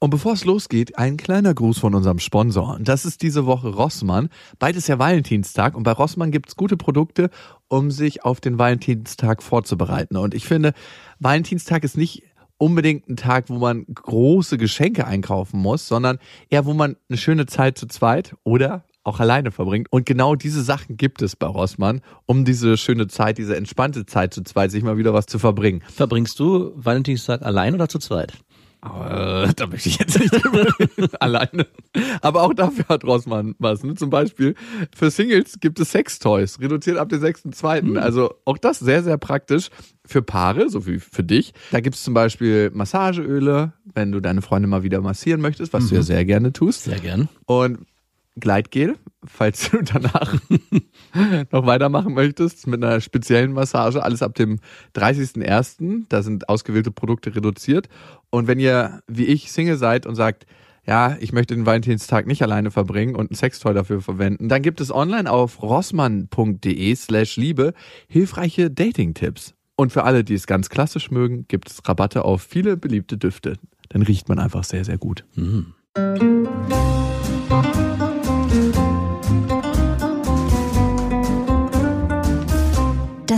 [0.00, 2.76] Und bevor es losgeht, ein kleiner Gruß von unserem Sponsor.
[2.76, 4.28] Und das ist diese Woche Rossmann.
[4.60, 7.30] Bald ist ja Valentinstag und bei Rossmann gibt's gute Produkte,
[7.66, 10.16] um sich auf den Valentinstag vorzubereiten.
[10.16, 10.72] Und ich finde,
[11.18, 12.22] Valentinstag ist nicht
[12.58, 16.18] unbedingt ein Tag, wo man große Geschenke einkaufen muss, sondern
[16.48, 19.88] eher, wo man eine schöne Zeit zu zweit oder auch alleine verbringt.
[19.90, 24.32] Und genau diese Sachen gibt es bei Rossmann, um diese schöne Zeit, diese entspannte Zeit
[24.32, 25.82] zu zweit, sich mal wieder was zu verbringen.
[25.92, 28.34] Verbringst du Valentinstag allein oder zu zweit?
[28.80, 30.32] Äh, da möchte ich jetzt nicht.
[31.20, 31.66] Alleine.
[32.20, 33.82] Aber auch dafür hat Rossmann was.
[33.82, 33.94] Ne?
[33.94, 34.54] Zum Beispiel
[34.94, 37.82] für Singles gibt es Sextoys, reduziert ab dem 6.2.
[37.82, 37.96] Mhm.
[37.96, 39.70] Also auch das sehr, sehr praktisch
[40.06, 41.54] für Paare, so wie für dich.
[41.72, 45.84] Da gibt es zum Beispiel Massageöle, wenn du deine Freunde mal wieder massieren möchtest, was
[45.84, 45.88] mhm.
[45.88, 46.84] du ja sehr gerne tust.
[46.84, 47.28] Sehr gern.
[47.46, 47.80] Und
[48.36, 50.34] Gleitgel, falls du danach
[51.50, 54.02] noch weitermachen möchtest mit einer speziellen Massage.
[54.02, 54.58] Alles ab dem
[54.94, 56.04] 30.01.
[56.08, 57.88] Da sind ausgewählte Produkte reduziert.
[58.30, 60.46] Und wenn ihr, wie ich, Single seid und sagt,
[60.86, 64.80] ja, ich möchte den Valentinstag nicht alleine verbringen und ein Sextoy dafür verwenden, dann gibt
[64.80, 67.74] es online auf rossmann.de slash Liebe
[68.08, 69.54] hilfreiche Dating-Tipps.
[69.76, 73.58] Und für alle, die es ganz klassisch mögen, gibt es Rabatte auf viele beliebte Düfte.
[73.90, 75.24] Dann riecht man einfach sehr, sehr gut.
[75.34, 75.74] Mhm.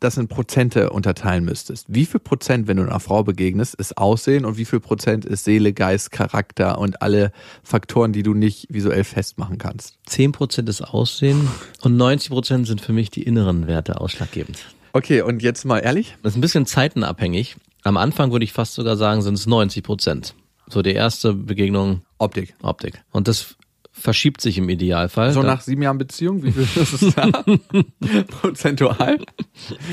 [0.00, 4.44] das in Prozente unterteilen müsstest, wie viel Prozent, wenn du einer Frau begegnest, ist Aussehen
[4.44, 7.32] und wie viel Prozent ist Seele, Geist, Charakter und alle
[7.62, 9.98] Faktoren, die du nicht visuell festmachen kannst?
[10.06, 11.48] Zehn Prozent ist Aussehen
[11.82, 14.58] und 90 Prozent sind für mich die inneren Werte ausschlaggebend.
[14.92, 16.16] Okay, und jetzt mal ehrlich?
[16.22, 17.56] Das ist ein bisschen zeitenabhängig.
[17.82, 20.34] Am Anfang würde ich fast sogar sagen, sind es 90 Prozent.
[20.68, 22.02] So die erste Begegnung.
[22.18, 22.54] Optik.
[22.62, 23.02] Optik.
[23.10, 23.56] Und das
[23.98, 25.32] verschiebt sich im Idealfall.
[25.32, 27.26] So nach sieben Jahren Beziehung, wie viel ist es da?
[28.40, 29.18] Prozentual?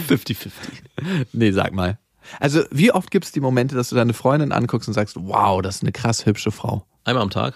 [0.10, 0.50] 50-50.
[1.34, 2.00] Nee, sag mal.
[2.40, 5.62] Also, wie oft gibt es die Momente, dass du deine Freundin anguckst und sagst, wow,
[5.62, 6.86] das ist eine krass hübsche Frau?
[7.04, 7.54] Einmal am Tag.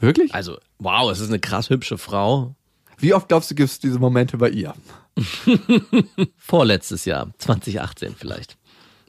[0.00, 0.34] Wirklich?
[0.34, 2.54] Also, wow, es ist eine krass hübsche Frau.
[2.98, 4.74] Wie oft glaubst du, gibt es diese Momente bei ihr?
[6.36, 8.56] Vorletztes Jahr, 2018 vielleicht.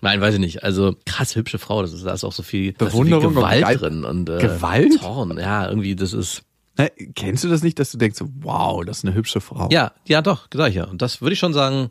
[0.02, 0.64] Nein, weiß ich nicht.
[0.64, 3.81] Also krass hübsche Frau, das ist, da ist auch so viel, Bewunderung so viel Gewalt
[3.81, 5.00] und drin und äh, Gewalt?
[5.00, 5.38] Zorn.
[5.40, 6.44] Ja, irgendwie das ist
[6.78, 9.69] na, kennst du das nicht, dass du denkst, wow, das ist eine hübsche Frau?
[9.72, 10.86] Ja, ja, doch, sag ich ja.
[10.86, 11.90] Und das würde ich schon sagen,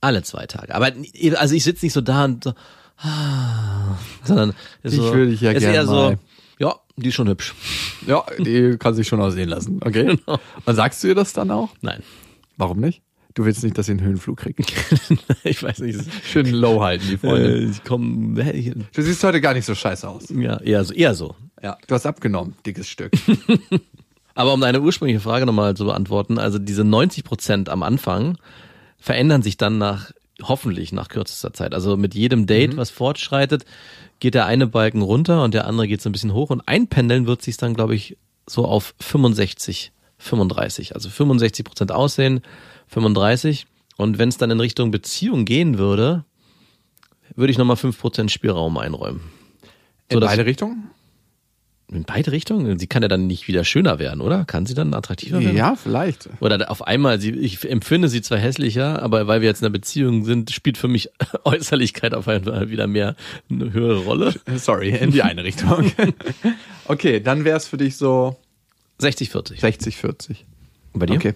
[0.00, 0.74] alle zwei Tage.
[0.74, 0.92] Aber
[1.36, 2.54] also ich sitze nicht so da und so,
[2.98, 6.16] ah, sondern ist ich würde dich ja gerne so,
[6.58, 7.54] ja, die ist schon hübsch.
[8.06, 9.80] Ja, die kann sich schon aussehen lassen.
[9.84, 10.16] Okay.
[10.16, 10.38] Genau.
[10.64, 11.70] Und sagst du ihr das dann auch?
[11.80, 12.02] Nein.
[12.56, 13.02] Warum nicht?
[13.34, 14.60] Du willst nicht, dass sie einen Höhenflug kriegt.
[15.44, 16.00] ich weiß nicht.
[16.24, 17.58] Schön low halten, die Freunde.
[17.58, 20.28] Äh, ich komm, du siehst heute gar nicht so scheiße aus.
[20.30, 20.94] Ja, eher so.
[20.94, 21.36] Eher so.
[21.62, 23.12] Ja, du hast abgenommen, dickes Stück.
[24.34, 28.38] Aber um deine ursprüngliche Frage nochmal zu beantworten, also diese 90 Prozent am Anfang
[28.98, 30.12] verändern sich dann nach,
[30.42, 31.74] hoffentlich nach kürzester Zeit.
[31.74, 32.76] Also mit jedem Date, mhm.
[32.78, 33.64] was fortschreitet,
[34.18, 37.26] geht der eine Balken runter und der andere geht so ein bisschen hoch und einpendeln
[37.26, 38.16] wird sich dann, glaube ich,
[38.46, 40.94] so auf 65, 35.
[40.94, 42.42] Also 65 Prozent Aussehen,
[42.90, 43.66] 35.
[43.96, 46.24] Und wenn es dann in Richtung Beziehung gehen würde,
[47.36, 49.20] würde ich nochmal 5% Spielraum einräumen.
[50.10, 50.90] So, in beide Richtungen?
[51.92, 52.78] In beide Richtungen?
[52.78, 54.44] Sie kann ja dann nicht wieder schöner werden, oder?
[54.44, 55.56] Kann sie dann attraktiver werden?
[55.56, 56.28] Ja, vielleicht.
[56.40, 59.72] Oder auf einmal, sie, ich empfinde sie zwar hässlicher, aber weil wir jetzt in einer
[59.72, 61.10] Beziehung sind, spielt für mich
[61.44, 63.16] Äußerlichkeit auf einmal wieder mehr
[63.50, 64.34] eine höhere Rolle.
[64.56, 65.90] Sorry, in die eine Richtung.
[66.86, 68.36] okay, dann wäre es für dich so
[68.98, 69.60] 60, 40.
[69.60, 70.44] 60, 40.
[70.92, 71.16] Und bei dir?
[71.16, 71.34] Okay.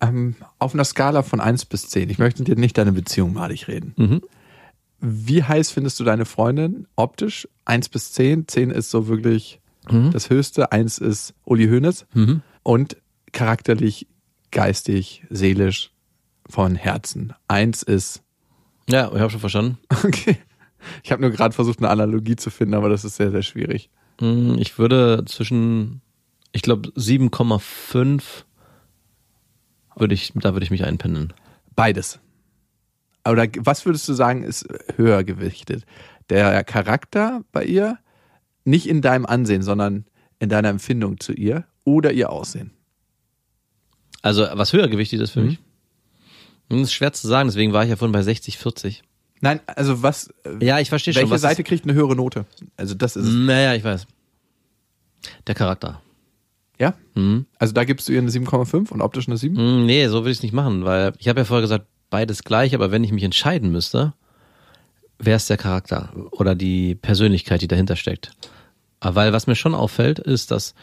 [0.00, 2.10] Ähm, auf einer Skala von 1 bis 10.
[2.10, 3.94] Ich möchte dir nicht deine Beziehung malig reden.
[3.96, 4.22] Mhm.
[5.00, 7.48] Wie heiß findest du deine Freundin optisch?
[7.64, 8.48] 1 bis 10.
[8.48, 10.10] 10 ist so wirklich mhm.
[10.10, 10.72] das Höchste.
[10.72, 12.06] 1 ist Uli Hoeneß.
[12.14, 12.42] Mhm.
[12.62, 12.96] Und
[13.32, 14.06] charakterlich,
[14.50, 15.90] geistig, seelisch,
[16.48, 17.32] von Herzen.
[17.48, 18.22] 1 ist.
[18.88, 19.78] Ja, ich habe schon verstanden.
[20.04, 20.38] Okay.
[21.02, 23.90] Ich habe nur gerade versucht, eine Analogie zu finden, aber das ist sehr, sehr schwierig.
[24.20, 26.00] Mhm, ich würde zwischen,
[26.52, 28.44] ich glaube, 7,5
[29.96, 31.32] würde ich, da würde ich mich einpendeln.
[31.74, 32.20] Beides.
[33.26, 34.66] Oder was würdest du sagen, ist
[34.96, 35.84] höher gewichtet?
[36.30, 37.98] Der Charakter bei ihr,
[38.64, 40.04] nicht in deinem Ansehen, sondern
[40.38, 42.72] in deiner Empfindung zu ihr oder ihr Aussehen?
[44.22, 45.46] Also, was höher gewichtet ist für mhm.
[45.46, 45.58] mich?
[46.68, 49.02] Das ist schwer zu sagen, deswegen war ich ja vorhin bei 60, 40.
[49.40, 50.32] Nein, also was.
[50.60, 51.22] Ja, ich verstehe schon.
[51.22, 52.46] Welche Seite kriegt eine höhere Note?
[52.76, 53.26] Also, das ist.
[53.26, 54.06] Naja, ich weiß.
[55.46, 56.02] Der Charakter.
[56.78, 56.94] Ja?
[57.14, 57.46] Hm.
[57.58, 59.56] Also da gibst du ihr eine 7,5 und optisch eine 7?
[59.56, 62.44] Hm, Nee, so will ich es nicht machen, weil ich habe ja vorher gesagt, beides
[62.44, 64.12] gleich, aber wenn ich mich entscheiden müsste,
[65.18, 68.30] wäre es der Charakter oder die Persönlichkeit, die dahinter steckt.
[69.00, 70.74] Weil was mir schon auffällt, ist, dass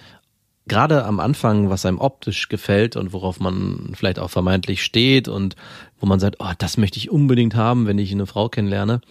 [0.68, 5.56] gerade am Anfang, was einem optisch gefällt und worauf man vielleicht auch vermeintlich steht und
[6.00, 9.02] wo man sagt, oh, das möchte ich unbedingt haben, wenn ich eine Frau kennenlerne,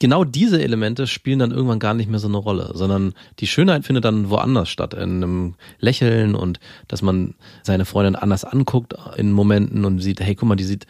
[0.00, 3.84] genau diese Elemente spielen dann irgendwann gar nicht mehr so eine Rolle, sondern die Schönheit
[3.84, 6.58] findet dann woanders statt, in einem Lächeln und
[6.88, 10.86] dass man seine Freundin anders anguckt in Momenten und sieht, hey, guck mal, die sieht,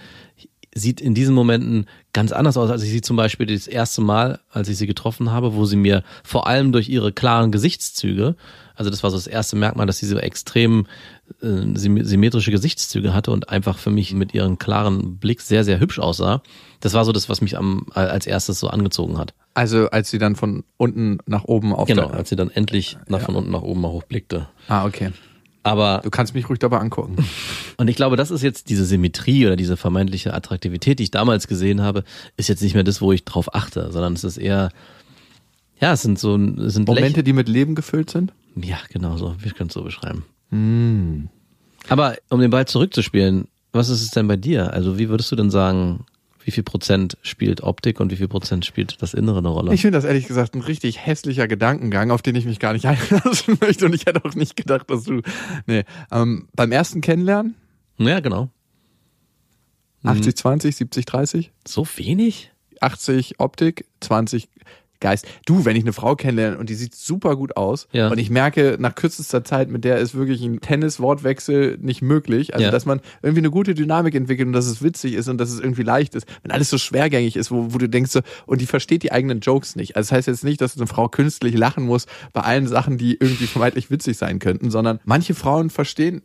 [0.75, 4.38] sieht in diesen Momenten ganz anders aus, als ich sie zum Beispiel das erste Mal,
[4.50, 8.37] als ich sie getroffen habe, wo sie mir vor allem durch ihre klaren Gesichtszüge,
[8.76, 10.87] also das war so das erste Merkmal, dass sie so extrem
[11.43, 15.81] äh, sym- symmetrische Gesichtszüge hatte und einfach für mich mit ihrem klaren Blick sehr, sehr
[15.81, 16.40] hübsch aussah.
[16.81, 19.34] Das war so das, was mich am, als erstes so angezogen hat.
[19.55, 23.20] Also als sie dann von unten nach oben auf Genau, als sie dann endlich nach
[23.22, 24.49] von unten nach oben mal hochblickte.
[24.69, 25.11] Ah, okay.
[25.62, 27.17] Aber, Du kannst mich ruhig dabei angucken.
[27.81, 31.49] und ich glaube, das ist jetzt diese Symmetrie oder diese vermeintliche Attraktivität, die ich damals
[31.49, 32.05] gesehen habe,
[32.37, 34.69] ist jetzt nicht mehr das, wo ich drauf achte, sondern es ist eher,
[35.81, 38.35] ja, es sind so, es sind Momente, die mit Leben gefüllt sind?
[38.55, 40.27] Ja, genau so, wir können es so beschreiben.
[41.88, 44.75] Aber um den Ball zurückzuspielen, was ist es denn bei dir?
[44.75, 46.05] Also wie würdest du denn sagen,
[46.44, 49.73] wie viel Prozent spielt Optik und wie viel Prozent spielt das Innere eine Rolle?
[49.73, 52.85] Ich finde das ehrlich gesagt ein richtig hässlicher Gedankengang, auf den ich mich gar nicht
[52.87, 55.23] einlassen möchte und ich hätte auch nicht gedacht, dass du,
[55.67, 57.55] nee, ähm, beim ersten Kennenlernen,
[58.08, 58.49] ja, genau.
[60.05, 62.50] 80, 20, 70, 30, So wenig?
[62.81, 64.49] 80 Optik, 20
[65.02, 65.26] Geist.
[65.47, 68.08] Du, wenn ich eine Frau kennenlerne und die sieht super gut aus Ja.
[68.11, 72.52] und ich merke, nach kürzester Zeit mit der ist wirklich ein Tennis-Wortwechsel nicht möglich.
[72.52, 72.70] Also, Ja.
[72.70, 75.58] dass man irgendwie eine gute Dynamik entwickelt und dass es witzig ist und dass es
[75.58, 76.26] irgendwie leicht ist.
[76.43, 79.41] Wenn alles so schwergängig ist, wo, wo du denkst so, und die versteht die eigenen
[79.41, 79.96] Jokes nicht.
[79.96, 83.14] Also, das heißt jetzt nicht, dass eine Frau künstlich lachen muss bei allen Sachen, die
[83.19, 86.20] irgendwie vermeintlich witzig sein könnten, sondern manche Frauen verstehen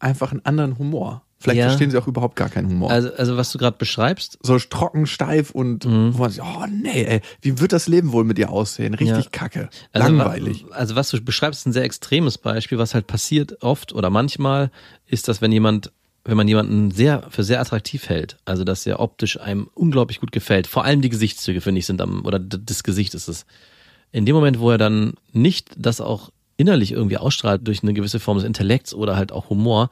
[0.00, 1.22] einfach einen anderen Humor.
[1.40, 1.68] Vielleicht Ja.
[1.68, 5.06] verstehen sie auch überhaupt gar keinen Humor Also, also was du gerade beschreibst, so trocken,
[5.06, 6.14] steif und Mhm.
[6.14, 8.94] wo man sich, oh nee, ey, wie wird das Leben wohl mit dir aussehen?
[8.94, 9.30] Richtig Ja.
[9.30, 9.68] kacke.
[9.92, 10.64] Also, Langweilig.
[10.72, 12.78] Also was du beschreibst, ist ein sehr extremes Beispiel.
[12.78, 14.72] Was halt passiert oft oder manchmal
[15.06, 15.92] ist, dass wenn jemand,
[16.24, 20.32] wenn man jemanden sehr für sehr attraktiv hält, also dass er optisch einem unglaublich gut
[20.32, 23.46] gefällt, vor allem die Gesichtszüge finde ich sind am oder das Gesicht ist es.
[24.10, 28.20] In dem Moment, wo er dann nicht das auch innerlich irgendwie ausstrahlt durch eine gewisse
[28.20, 29.88] Form des Intellekts oder halt auch Humor,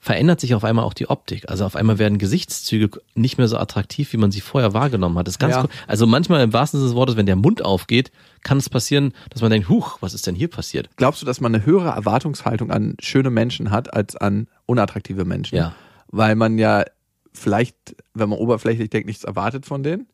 [0.00, 1.48] verändert sich auf einmal auch die Optik.
[1.50, 5.26] Also auf einmal werden Gesichtszüge nicht mehr so attraktiv, wie man sie vorher wahrgenommen hat.
[5.26, 5.62] Das ist ganz Ja.
[5.62, 5.68] cool.
[5.88, 8.12] Also manchmal im wahrsten Sinne des Wortes, wenn der Mund aufgeht,
[8.42, 10.88] kann es passieren, dass man denkt, huch, was ist denn hier passiert?
[10.96, 15.56] Glaubst du, dass man eine höhere Erwartungshaltung an schöne Menschen hat als an unattraktive Menschen?
[15.56, 15.74] Ja.
[16.08, 16.84] Weil man ja
[17.32, 17.76] vielleicht,
[18.14, 20.06] wenn man oberflächlich denkt, nichts erwartet von denen.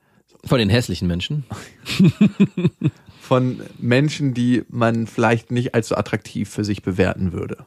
[0.44, 1.44] Von den hässlichen Menschen.
[3.20, 7.64] Von Menschen, die man vielleicht nicht als so attraktiv für sich bewerten würde.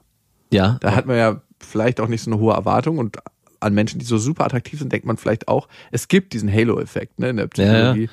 [0.51, 0.77] Ja.
[0.81, 3.17] Da hat man ja vielleicht auch nicht so eine hohe Erwartung und
[3.59, 7.19] an Menschen, die so super attraktiv sind, denkt man vielleicht auch, es gibt diesen Halo-Effekt
[7.19, 8.09] ne, in der Psychologie.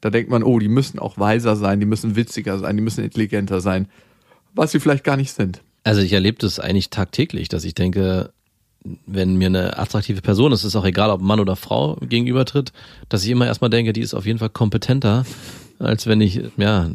[0.00, 3.04] Da denkt man, oh, die müssen auch weiser sein, die müssen witziger sein, die müssen
[3.04, 3.88] intelligenter sein,
[4.54, 5.62] was sie vielleicht gar nicht sind.
[5.84, 8.32] Also ich erlebe das eigentlich tagtäglich, dass ich denke,
[9.06, 12.72] wenn mir eine attraktive Person, es ist auch egal, ob Mann oder Frau gegenübertritt,
[13.08, 15.24] dass ich immer erstmal denke, die ist auf jeden Fall kompetenter,
[15.78, 16.90] als wenn ich, ja.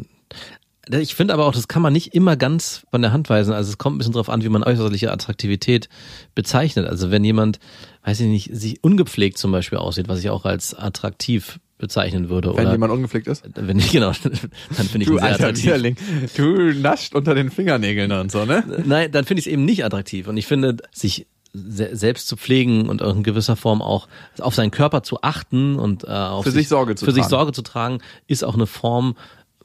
[0.90, 3.54] Ich finde aber auch, das kann man nicht immer ganz von der Hand weisen.
[3.54, 5.90] Also es kommt ein bisschen drauf an, wie man äußerliche Attraktivität
[6.34, 6.88] bezeichnet.
[6.88, 7.60] Also wenn jemand,
[8.04, 12.56] weiß ich nicht, sich ungepflegt zum Beispiel aussieht, was ich auch als attraktiv bezeichnen würde.
[12.56, 13.44] Wenn oder jemand ungepflegt ist.
[13.56, 15.66] wenn ich, genau, dann finde ich ihn Du sehr alter attraktiv.
[15.66, 15.98] Widerling,
[16.38, 18.64] du nascht unter den Fingernägeln und so, ne?
[18.86, 20.28] Nein, dann finde ich es eben nicht attraktiv.
[20.28, 24.08] Und ich finde, sich se selbst zu pflegen und in gewisser Form auch
[24.40, 27.30] auf seinen Körper zu achten und äh, auf Für sich Sorge zu für sich tragen.
[27.30, 29.16] Sorge zu tragen, ist auch eine Form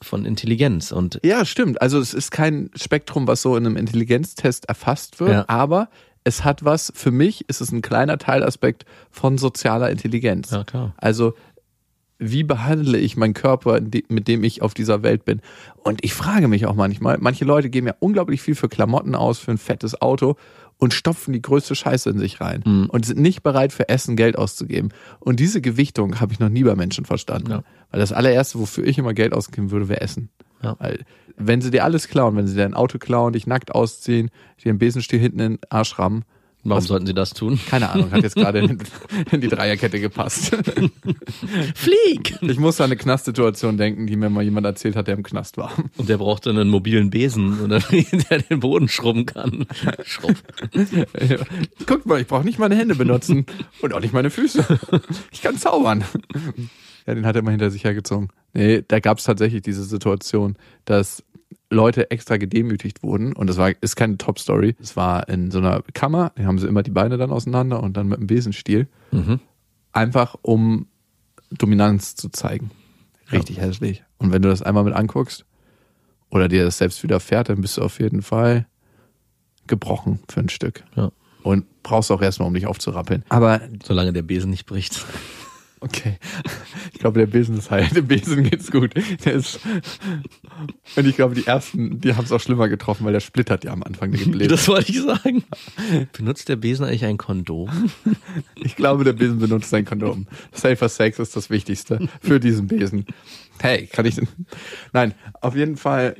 [0.01, 0.91] von Intelligenz.
[0.91, 1.81] Und Ja, stimmt.
[1.81, 5.45] Also es ist kein Spektrum, was so in einem Intelligenztest erfasst wird, Ja.
[5.47, 5.89] aber
[6.23, 10.51] es hat was, für mich ist es ein kleiner Teilaspekt von sozialer Intelligenz.
[10.51, 10.93] Ja, klar.
[10.97, 11.33] Also
[12.19, 13.79] wie behandle ich meinen Körper,
[14.09, 15.41] mit dem ich auf dieser Welt bin?
[15.83, 19.37] Und ich frage mich auch manchmal, manche Leute geben ja unglaublich viel für Klamotten aus,
[19.39, 20.35] für ein fettes Auto
[20.79, 22.89] und stopfen die größte Scheiße in sich rein Mhm.
[22.89, 24.89] und sind nicht bereit für Essen Geld auszugeben.
[25.19, 27.51] Und diese Gewichtung habe ich noch nie bei Menschen verstanden.
[27.51, 27.63] Ja.
[27.91, 30.29] Weil das allererste, wofür ich immer Geld ausgeben würde, wäre Essen.
[30.61, 30.75] Ja.
[30.79, 31.05] Weil,
[31.35, 34.29] wenn sie dir alles klauen, wenn sie dir ein Auto klauen, dich nackt ausziehen,
[34.63, 36.23] dir einen Besenstiel hinten in den Arsch rammen,
[36.63, 37.59] warum Was- sollten sie das tun?
[37.69, 38.77] keine Ahnung, hat jetzt gerade in,
[39.31, 40.55] in die Dreierkette gepasst.
[41.75, 42.37] Flieg!
[42.41, 45.57] Ich muss an eine Knastsituation denken, die mir mal jemand erzählt hat, der im Knast
[45.57, 45.71] war.
[45.97, 47.79] Und der braucht dann einen mobilen Besen, oder
[48.29, 49.65] der den Boden schrubben kann.
[50.03, 50.35] Schrubb.
[51.85, 53.45] Guckt mal, ich brauche nicht meine Hände benutzen
[53.81, 54.65] und auch nicht meine Füße.
[55.31, 56.03] Ich kann zaubern.
[57.05, 58.29] Ja, den hat er mal hinter sich hergezogen.
[58.53, 61.23] Nee, da gab es tatsächlich diese Situation, dass
[61.69, 63.33] Leute extra gedemütigt wurden.
[63.33, 64.75] Und das war, ist keine Top-Story.
[64.81, 67.97] Es war in so einer Kammer, da haben sie immer die Beine dann auseinander und
[67.97, 68.87] dann mit einem Besenstiel.
[69.11, 69.39] Mhm.
[69.91, 70.87] Einfach um
[71.51, 72.71] Dominanz zu zeigen.
[73.31, 74.03] Richtig hässlich.
[74.17, 75.45] Und wenn du das einmal mit anguckst
[76.29, 78.67] oder dir das selbst widerfährt, dann bist du auf jeden Fall
[79.67, 80.83] gebrochen für ein Stück.
[80.95, 81.11] Ja.
[81.43, 83.23] Und brauchst auch erstmal, um dich aufzurappeln.
[83.29, 85.05] Aber Solange der Besen nicht bricht.
[85.79, 86.17] Okay.
[86.93, 87.87] Ich glaube, der Besen ist heil.
[87.95, 88.93] Dem Besen geht's gut.
[89.25, 89.59] Der ist
[90.95, 93.71] und ich glaube, die ersten, die haben es auch schlimmer getroffen, weil der splittert ja
[93.71, 94.49] am Anfang der Gebläse.
[94.49, 95.43] Das wollte ich sagen.
[96.13, 97.91] Benutzt der Besen eigentlich ein Kondom?
[98.55, 100.27] Ich glaube, der Besen benutzt sein Kondom.
[100.51, 103.05] Safer Sex ist das Wichtigste für diesen Besen.
[103.59, 104.27] Hey, kann ich denn?
[104.93, 106.15] Nein, auf jeden Fall.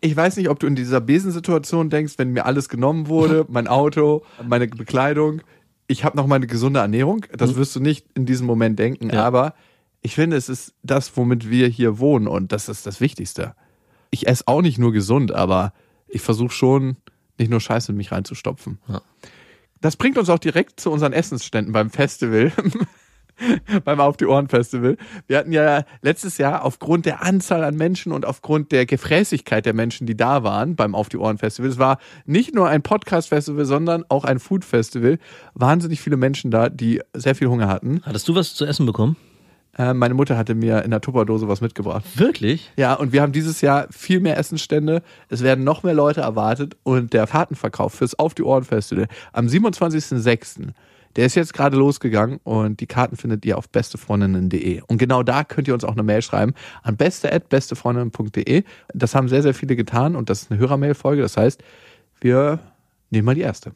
[0.00, 3.66] Ich weiß nicht, ob du in dieser Besensituation denkst, wenn mir alles genommen wurde, mein
[3.66, 5.40] Auto, meine Bekleidung,
[5.88, 7.24] ich habe noch meine gesunde Ernährung.
[7.36, 9.24] Das wirst du nicht in diesem Moment denken, Ja.
[9.24, 9.54] aber
[10.02, 13.54] ich finde, es ist das, womit wir hier wohnen und das ist das Wichtigste.
[14.10, 15.72] Ich esse auch nicht nur gesund, aber
[16.08, 16.96] ich versuche schon,
[17.38, 18.78] nicht nur Scheiße in mich reinzustopfen.
[18.88, 19.02] Ja.
[19.80, 22.52] Das bringt uns auch direkt zu unseren Essensständen beim Festival.
[23.84, 24.96] beim Auf die Ohren Festival.
[25.26, 29.74] Wir hatten ja letztes Jahr aufgrund der Anzahl an Menschen und aufgrund der Gefräßigkeit der
[29.74, 31.70] Menschen, die da waren beim Auf die Ohren Festival.
[31.70, 35.18] Es war nicht nur ein Podcast Festival, sondern auch ein Food Festival.
[35.54, 38.00] Wahnsinnig viele Menschen da, die sehr viel Hunger hatten.
[38.04, 39.16] Hattest du was zu essen bekommen?
[39.78, 42.04] Äh, meine Mutter hatte mir in der Tupperdose was mitgebracht.
[42.14, 42.72] Wirklich?
[42.76, 45.02] Ja, und wir haben dieses Jahr viel mehr Essensstände.
[45.28, 49.46] Es werden noch mehr Leute erwartet und der Fahrtenverkauf fürs Auf die Ohren Festival am
[49.46, 50.68] 27.06.
[51.16, 54.82] Der ist jetzt gerade losgegangen und die Karten findet ihr auf bestefreundinnen.de.
[54.86, 58.64] Und genau da könnt ihr uns auch eine Mail schreiben an beste@bestefreundinnen.de.
[58.92, 61.22] Das haben sehr, sehr viele getan und das ist eine Hörermail-Folge.
[61.22, 61.62] Das heißt,
[62.20, 62.60] wir
[63.10, 63.72] nehmen mal die erste.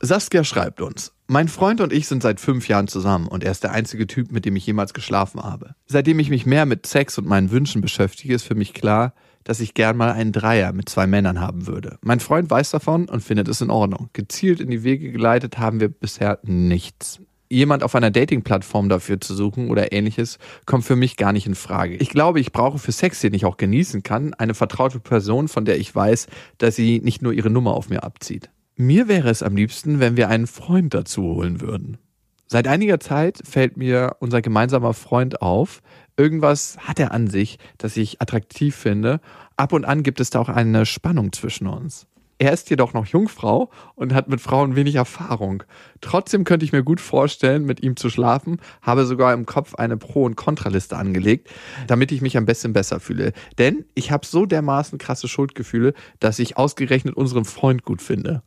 [0.00, 3.64] Saskia schreibt uns, mein Freund und ich sind seit fünf Jahren zusammen und er ist
[3.64, 5.74] der einzige Typ, mit dem ich jemals geschlafen habe.
[5.86, 9.12] Seitdem ich mich mehr mit Sex und meinen Wünschen beschäftige, ist für mich klar,
[9.42, 11.98] dass ich gern mal einen Dreier mit zwei Männern haben würde.
[12.02, 14.08] Mein Freund weiß davon und findet es in Ordnung.
[14.12, 17.20] Gezielt in die Wege geleitet haben wir bisher nichts.
[17.50, 21.54] Jemand auf einer Dating-Plattform dafür zu suchen oder ähnliches, kommt für mich gar nicht in
[21.54, 21.96] Frage.
[21.96, 25.64] Ich glaube, ich brauche für Sex, den ich auch genießen kann, eine vertraute Person, von
[25.64, 26.28] der ich weiß,
[26.58, 28.50] dass sie nicht nur ihre Nummer auf mir abzieht.
[28.80, 31.98] Mir wäre es am liebsten, wenn wir einen Freund dazu holen würden.
[32.46, 35.82] Seit einiger Zeit fällt mir unser gemeinsamer Freund auf.
[36.16, 39.20] Irgendwas hat er an sich, das ich attraktiv finde.
[39.56, 42.06] Ab und an gibt es da auch eine Spannung zwischen uns.
[42.38, 45.64] Er ist jedoch noch Jungfrau und hat mit Frauen wenig Erfahrung.
[46.00, 49.96] Trotzdem könnte ich mir gut vorstellen, mit ihm zu schlafen, habe sogar im Kopf eine
[49.96, 51.50] Pro- und Kontraliste angelegt,
[51.88, 53.32] damit ich mich ein bisschen besser fühle.
[53.58, 58.44] Denn ich habe so dermaßen krasse Schuldgefühle, dass ich ausgerechnet unseren Freund gut finde.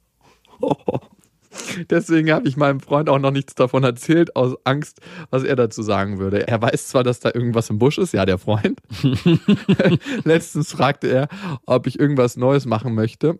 [1.89, 5.81] Deswegen habe ich meinem Freund auch noch nichts davon erzählt, aus Angst, was er dazu
[5.81, 6.47] sagen würde.
[6.47, 8.79] Er weiß zwar, dass da irgendwas im Busch ist, ja, der Freund.
[10.23, 11.27] Letztens fragte er,
[11.65, 13.37] ob ich irgendwas Neues machen möchte,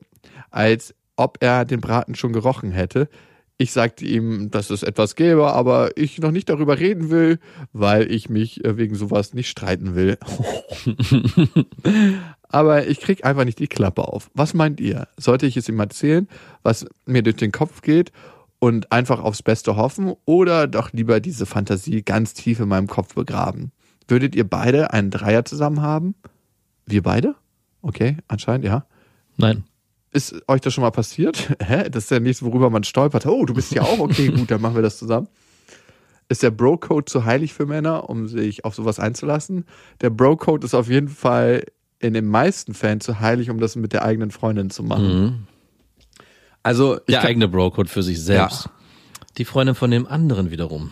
[0.49, 3.07] als ob er den Braten schon gerochen hätte.
[3.57, 7.37] Ich sagte ihm, dass es etwas gäbe, aber ich noch nicht darüber reden will,
[7.73, 10.17] weil ich mich äh, wegen sowas nicht streiten will.
[12.51, 14.29] aber ich krieg einfach nicht die Klappe auf.
[14.33, 15.07] Was meint ihr?
[15.17, 16.27] Sollte ich es ihm erzählen,
[16.63, 18.11] was mir durch den Kopf geht
[18.59, 23.15] und einfach aufs Beste hoffen oder doch lieber diese Fantasie ganz tief in meinem Kopf
[23.15, 23.71] begraben?
[24.07, 26.15] Würdet ihr beide einen Dreier zusammen haben?
[26.85, 27.35] Wir beide?
[27.81, 28.85] Okay, anscheinend ja.
[29.37, 29.63] Nein.
[30.11, 31.55] Ist euch das schon mal passiert?
[31.63, 31.89] Hä?
[31.89, 33.25] Das ist ja nichts, worüber man stolpert.
[33.25, 35.27] Oh, du bist ja auch okay, gut, dann machen wir das zusammen.
[36.27, 39.65] Ist der Bro-Code zu heilig für Männer, um sich auf sowas einzulassen?
[40.01, 41.63] Der Bro-Code ist auf jeden Fall
[42.01, 45.23] in den meisten Fällen zu heilig, um das mit der eigenen Freundin zu machen.
[45.23, 45.47] Mhm.
[46.63, 48.69] Also, Der kann, eigene Bro-Code für sich selbst.
[49.37, 50.91] Die Freundin von dem anderen wiederum.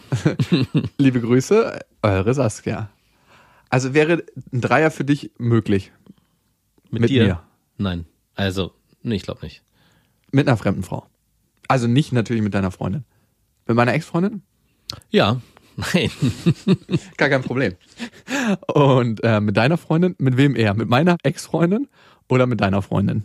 [0.98, 2.90] liebe Grüße, eure Saskia.
[3.70, 5.92] Also wäre ein Dreier für dich möglich
[6.90, 7.24] Mit, Mit dir?
[7.24, 7.44] mir.
[7.78, 8.06] Nein.
[8.36, 8.72] Also,
[9.04, 9.62] nee, ich glaube nicht.
[10.32, 11.06] mit einer fremden Frau.
[11.68, 13.04] Also nicht natürlich mit deiner Freundin.
[13.68, 14.42] Mit meiner Ex-Freundin?
[15.12, 15.40] Ja.
[15.94, 16.12] Nein.
[17.18, 17.74] Gar kein Problem.
[18.74, 20.74] Und äh, mit deiner Freundin, mit wem eher?
[20.74, 21.88] Mit meiner Ex-Freundin
[22.28, 23.24] oder mit deiner Freundin?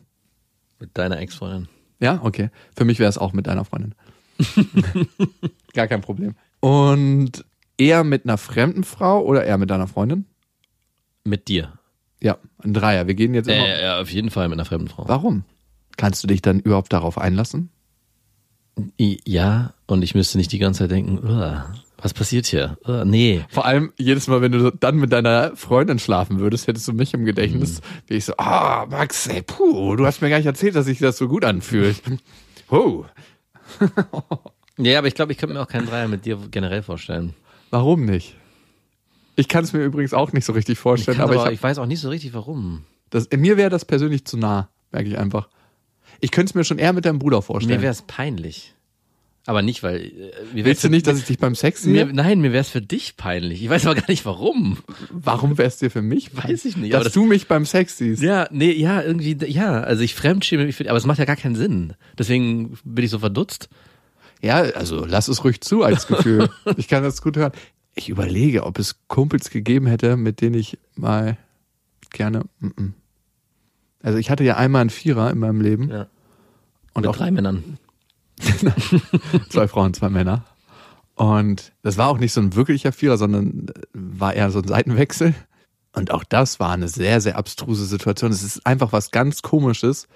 [0.78, 1.68] Mit deiner Ex-Freundin.
[2.00, 2.50] Ja, okay.
[2.76, 3.94] Für mich wäre es auch mit deiner Freundin.
[5.74, 6.34] Gar kein Problem.
[6.60, 7.44] Und
[7.78, 10.26] eher mit einer fremden Frau oder eher mit deiner Freundin?
[11.24, 11.72] Mit dir.
[12.22, 13.06] Ja, ein Dreier.
[13.06, 13.66] Wir gehen jetzt immer.
[13.66, 15.08] Äh, ja, auf jeden Fall mit einer fremden Frau.
[15.08, 15.44] Warum?
[15.96, 17.70] Kannst du dich dann überhaupt darauf einlassen?
[18.98, 21.72] Ja, und ich müsste nicht die ganze Zeit denken, "Uah,
[22.04, 22.76] was passiert hier?
[22.86, 23.46] Uah, nee.
[23.48, 27.14] Vor allem jedes Mal, wenn du dann mit deiner Freundin schlafen würdest, hättest du mich
[27.14, 30.76] im Gedächtnis, wie ich so, ah, Max, ey, puh, du hast mir gar nicht erzählt,
[30.76, 32.00] dass sich das so gut anfühlt.
[32.70, 33.04] Oh,
[34.78, 37.34] Ja, aber ich glaube, ich könnte mir auch keinen Dreier mit dir generell vorstellen.
[37.70, 38.36] warum nicht?
[39.36, 41.58] Ich kann es mir übrigens auch nicht so richtig Ich, vorstellen, kann aber, aber, ich
[41.58, 42.84] ich weiß auch nicht so richtig, warum.
[43.10, 45.48] Das, mir wäre das persönlich zu nah, merke ich einfach.
[46.20, 47.76] Ich könnte es mir schon eher mit deinem Bruder vorstellen.
[47.76, 48.73] Mir wäre es peinlich.
[49.46, 50.00] Aber nicht, weil.
[50.06, 52.06] Äh, Willst du nicht, dass ich dich beim Sex sehe?
[52.06, 53.62] Mir, nein, mir wäre es für dich peinlich.
[53.62, 54.78] Ich weiß aber gar nicht warum.
[55.10, 56.34] Warum wär's dir für mich?
[56.34, 58.22] Weiß ich nicht, Dass das- du mich beim Sex siehst.
[58.22, 61.36] Ja, nee, ja, irgendwie, ja, also ich fremdschäme mich, für, aber es macht ja gar
[61.36, 61.92] keinen Sinn.
[62.18, 63.68] Deswegen bin ich so verdutzt.
[64.40, 66.48] Ja, also lass es ruhig zu als Gefühl.
[66.78, 67.52] ich kann das gut hören.
[67.94, 71.36] Ich überlege, ob es Kumpels gegeben hätte, mit denen ich mal
[72.10, 72.44] gerne.
[72.60, 72.94] mm, mm.
[74.02, 76.06] Also ich hatte ja einmal einen Vierer in meinem Leben Ja.
[76.94, 77.78] und Mit auch drei Männern.
[79.50, 80.44] Zwei Frauen, zwei Männer.
[81.14, 85.34] Und das war auch nicht so ein wirklicher Vierer, sondern war eher so ein Seitenwechsel.
[85.92, 88.32] Und auch das war eine sehr, sehr abstruse Situation.
[88.32, 90.08] Es ist einfach was ganz Komisches,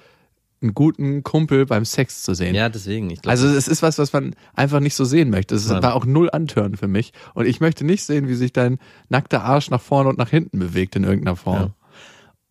[0.60, 2.54] einen guten Kumpel beim Sex zu sehen.
[2.54, 3.10] Ja, deswegen.
[3.10, 5.54] Ich glaub, Also es ist was, was man einfach nicht so sehen möchte.
[5.54, 7.12] Es war auch null Antören für mich.
[7.34, 8.78] Und ich möchte nicht sehen, wie sich dein
[9.08, 11.56] nackter Arsch nach vorne und nach hinten bewegt in irgendeiner Form.
[11.60, 11.74] Ja.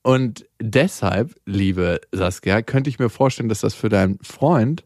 [0.03, 4.85] Und deshalb, liebe Saskia, könnte ich mir vorstellen, dass das für deinen Freund,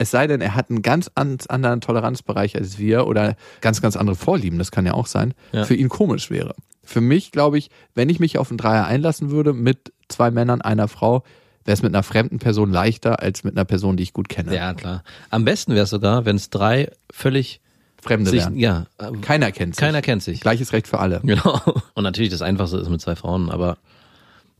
[0.00, 3.96] es sei denn, er hat einen ganz an- anderen Toleranzbereich als wir oder ganz, ganz
[3.96, 5.64] andere Vorlieben, das kann ja auch sein, Ja.
[5.64, 6.54] für ihn komisch wäre.
[6.82, 10.60] Für mich, glaube ich, wenn ich mich auf einen Dreier einlassen würde mit zwei Männern,
[10.62, 11.22] einer Frau,
[11.64, 14.54] wäre es mit einer fremden Person leichter als mit einer Person, die ich gut kenne.
[14.56, 15.04] ja, klar.
[15.28, 17.60] Am besten wäre es sogar, wenn es drei völlig
[18.02, 18.56] Fremde sich, wären.
[18.56, 18.86] ja,
[19.20, 19.80] Keiner kennt sich.
[19.84, 20.40] keiner kennt sich.
[20.40, 21.20] Gleiches Recht für alle.
[21.22, 21.60] Genau.
[21.94, 23.76] Und natürlich das Einfachste ist mit zwei Frauen, aber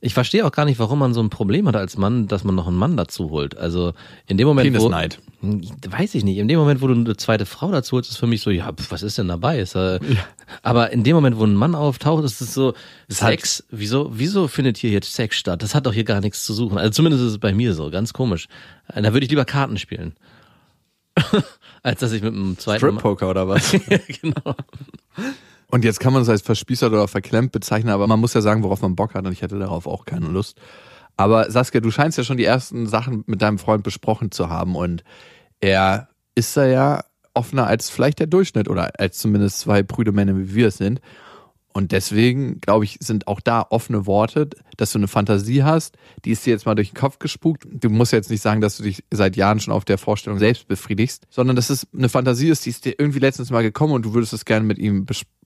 [0.02, 2.54] ich verstehe auch gar nicht, warum man so ein Problem hat als Mann, dass man
[2.54, 3.57] noch einen Mann dazu holt.
[3.59, 3.92] Also
[4.26, 5.19] in dem Moment, wo, Penisneid.
[5.42, 8.26] weiß ich nicht, in dem Moment, wo du eine zweite Frau dazu holst, ist für
[8.26, 9.59] mich so, ja, pf, was ist denn dabei?
[9.61, 10.00] Ist, äh,
[10.62, 12.73] Aber in dem Moment, wo ein Mann auftaucht, ist es so,
[13.21, 15.62] halt- Sex, wieso, wieso findet hier jetzt Sex statt?
[15.62, 16.78] Das hat doch hier gar nichts zu suchen.
[16.78, 18.49] Also zumindest ist es bei mir so, ganz komisch.
[18.88, 20.14] Äh, Da würde ich lieber Karten spielen.
[21.83, 23.73] als dass ich mit einem zweiten Mann- Strip-Poker oder was?
[24.23, 24.54] genau.
[25.70, 28.62] Und jetzt kann man es als verspießert oder verklemmt bezeichnen, aber man muss ja sagen,
[28.62, 30.60] worauf man Bock hat und ich hätte darauf auch keine Lust.
[31.16, 34.74] Aber Saskia, du scheinst ja schon die ersten Sachen mit deinem Freund besprochen zu haben
[34.74, 35.04] und
[35.60, 40.37] er ist da ja offener als vielleicht der Durchschnitt oder als zumindest zwei prüde Männer
[40.37, 41.00] wie wir es sind.
[41.72, 46.33] Und deswegen, glaube ich, sind auch da offene Worte, dass du eine Fantasie hast, die
[46.33, 47.64] ist dir jetzt mal durch den Kopf gespukt.
[47.70, 50.66] Du musst jetzt nicht sagen, dass du dich seit Jahren schon auf der Vorstellung selbst
[50.66, 54.04] befriedigst, sondern dass es eine Fantasie ist, die ist dir irgendwie letztens mal gekommen und
[54.04, 55.39] du würdest es gerne mit ihm besprechen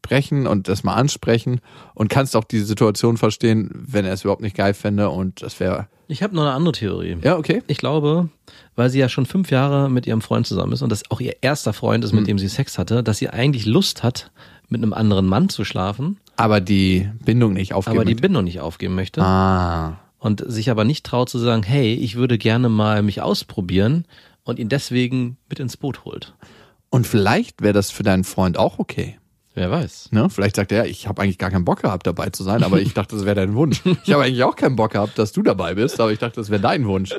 [0.47, 1.61] und das mal ansprechen
[1.95, 5.59] und kannst auch die Situation verstehen, wenn er es überhaupt nicht geil fände und das
[5.61, 7.17] wäre, Ich habe noch eine andere Theorie.
[7.23, 7.63] ja, okay.
[7.67, 8.29] Ich glaube,
[8.77, 11.37] weil sie ja schon fünf Jahre mit ihrem Freund zusammen ist und das auch ihr
[11.41, 12.19] erster Freund ist, Hm.
[12.21, 14.31] mit dem sie Sex hatte, dass sie eigentlich Lust hat,
[14.69, 17.97] mit einem anderen Mann zu schlafen, Aber die Bindung nicht aufgeben.
[17.97, 18.23] aber die möchte.
[18.23, 19.99] Bindung nicht aufgeben möchte ah.
[20.19, 24.07] und sich aber nicht traut zu sagen, hey, ich würde gerne mal mich ausprobieren
[24.43, 26.35] und ihn deswegen mit ins Boot holt.
[26.91, 29.19] Und vielleicht wäre das für deinen Freund auch okay.
[29.57, 30.09] Wer weiß.
[30.11, 30.29] Ne?
[30.31, 32.93] Vielleicht sagt er, ich habe eigentlich gar keinen Bock gehabt, dabei zu sein, aber ich
[32.95, 33.83] dachte, das wäre dein Wunsch.
[34.05, 36.51] Ich habe eigentlich auch keinen Bock gehabt, dass du dabei bist, aber ich dachte, das
[36.51, 37.15] wäre dein Wunsch.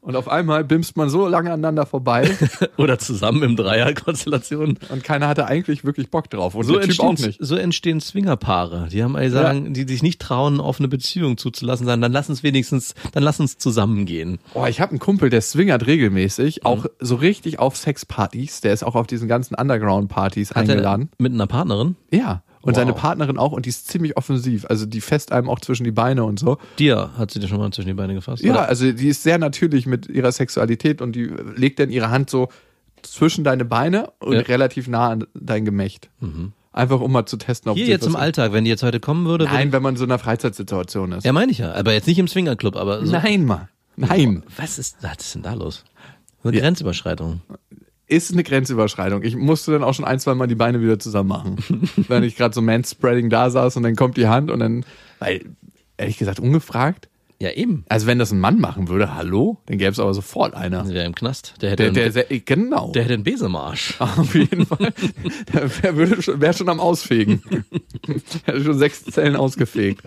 [0.00, 2.28] Und auf einmal bimst man so lange aneinander vorbei
[2.76, 4.78] Oder zusammen im Dreierkonstellation.
[4.88, 6.54] und keiner hatte eigentlich wirklich Bock drauf.
[6.56, 7.38] Und So entstehen, nicht.
[7.40, 8.88] so entstehen Swingerpaare.
[8.90, 12.28] Die haben alle sagen, die sich nicht trauen, eine offene Beziehung zuzulassen, sagen, dann lass
[12.28, 14.38] uns wenigstens, dann lass uns zusammengehen.
[14.54, 16.66] Oh, ich habe einen Kumpel, der swingert regelmäßig, Mhm.
[16.66, 18.60] auch so richtig auf Sexpartys.
[18.60, 21.10] Der ist auch auf diesen ganzen Underground-Partys er eingeladen.
[21.18, 21.75] mit einer Partnerin?
[22.10, 22.42] Ja.
[22.62, 22.76] Und Wow.
[22.76, 24.66] seine Partnerin auch und die ist ziemlich offensiv.
[24.68, 26.58] Also die fest einem auch zwischen die Beine und so.
[26.80, 28.42] Dir hat sie dir schon mal zwischen die Beine gefasst?
[28.42, 28.68] Ja, Oder?
[28.68, 32.48] also die ist sehr natürlich mit ihrer Sexualität und die legt dann ihre Hand so
[33.02, 34.40] zwischen deine Beine und Ja.
[34.40, 36.10] relativ nah an dein Gemächt.
[36.72, 39.26] Einfach um mal zu testen, ob Hier jetzt im Alltag, wenn die jetzt heute kommen
[39.26, 41.24] würde, Nein, wenn man in so einer Freizeitsituation ist.
[41.24, 43.12] ja meine ich ja, aber jetzt nicht im Swingerclub, aber so.
[43.12, 43.68] Nein, mal.
[43.94, 44.42] Nein.
[44.56, 45.84] Was ist, was ist denn da los?
[46.42, 46.62] Eine Ja.
[46.62, 47.40] Grenzüberschreitung.
[48.08, 49.22] Ist eine Grenzüberschreitung.
[49.24, 51.56] Ich musste dann auch schon ein, zwei Mal die Beine wieder zusammen machen.
[52.08, 54.84] wenn ich gerade so Manspreading da saß und dann kommt die Hand und dann,
[55.18, 55.44] weil,
[55.96, 57.08] ehrlich gesagt, ungefragt.
[57.38, 57.84] Ja, eben.
[57.88, 60.84] Also wenn das ein Mann machen würde, hallo, dann gäbe es aber sofort einer.
[60.84, 61.54] Der im Knast.
[61.60, 62.92] Der hätte, Der, einen, der, sehr- genau.
[62.92, 63.96] der hätte einen Besemarsch.
[64.00, 64.94] Auf jeden Fall.
[65.52, 67.42] Der schon, wäre schon am Ausfegen.
[68.46, 70.02] er hat schon sechs Zellen ausgefegt.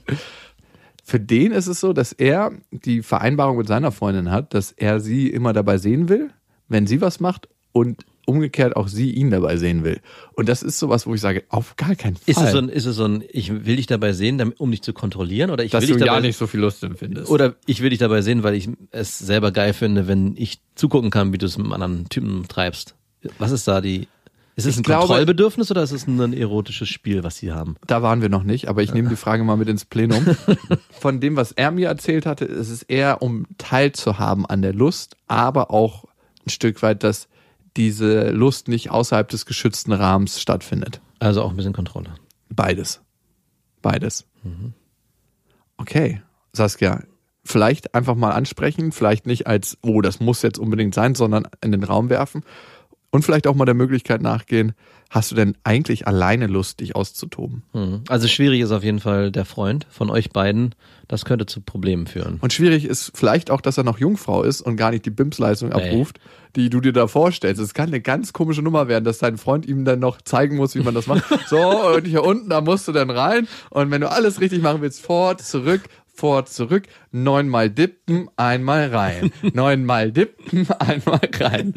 [1.04, 5.00] Für den ist es so, dass er die Vereinbarung mit seiner Freundin hat, dass er
[5.00, 6.32] sie immer dabei sehen will,
[6.68, 10.00] wenn sie was macht und umgekehrt auch sie ihn dabei sehen will.
[10.34, 12.24] Und das ist sowas, wo ich sage, auf gar keinen Fall.
[12.28, 14.84] Ist es so ein, ist es so ein, ich will dich dabei sehen, um dich
[14.84, 17.32] zu kontrollieren, oder ich dass will du dich dabei ja nicht so viel Lust empfindest.
[17.32, 21.10] Oder ich will dich dabei sehen, weil ich es selber geil finde, wenn ich zugucken
[21.10, 22.94] kann, wie du es mit einem anderen Typen treibst.
[23.40, 24.08] Was ist da die?
[24.56, 27.78] Ist es ein glaube- Kontrollbedürfnis oder ist es ein erotisches Spiel, was sie haben?
[27.88, 30.24] Da waren wir noch nicht, aber ich nehme die Frage mal mit ins Plenum.
[30.92, 35.16] Von dem, was er mir erzählt hatte, ist es eher, um teilzuhaben an der Lust,
[35.28, 36.06] aber auch
[36.46, 37.30] ein Stück weit, dass
[37.78, 41.02] diese Lust nicht außerhalb des geschützten Rahmens stattfindet.
[41.20, 42.16] Also auch ein bisschen Kontrolle.
[42.50, 43.02] Beides.
[43.82, 44.26] Beides.
[45.78, 46.22] Okay.
[46.54, 47.04] Saskia,
[47.44, 51.72] vielleicht einfach mal ansprechen, vielleicht nicht als, oh, das muss jetzt unbedingt sein, sondern in
[51.72, 52.44] den Raum werfen
[53.12, 54.74] und vielleicht auch mal der Möglichkeit nachgehen,
[55.10, 57.64] hast du denn eigentlich alleine Lust, dich auszutoben?
[57.74, 58.02] Mhm.
[58.10, 60.76] Also schwierig ist auf jeden Fall der Freund von euch beiden.
[61.08, 62.38] Das könnte zu Problemen führen.
[62.42, 65.70] Und schwierig ist vielleicht auch, dass er noch Jungfrau ist und gar nicht die BIMS-Leistung
[65.70, 65.90] Nee.
[65.90, 66.20] abruft,
[66.56, 67.60] die du dir da vorstellst.
[67.60, 70.76] Es kann eine ganz komische Nummer werden, dass dein Freund ihm dann noch zeigen muss,
[70.76, 71.24] wie man das macht.
[71.50, 71.58] So,
[71.96, 73.48] und hier unten, da musst du dann rein.
[73.72, 75.82] Und wenn du alles richtig machen willst, fort, zurück,
[76.20, 79.32] fort, zurück, neunmal dippen, einmal rein.
[79.54, 81.74] Neunmal dippen, einmal rein.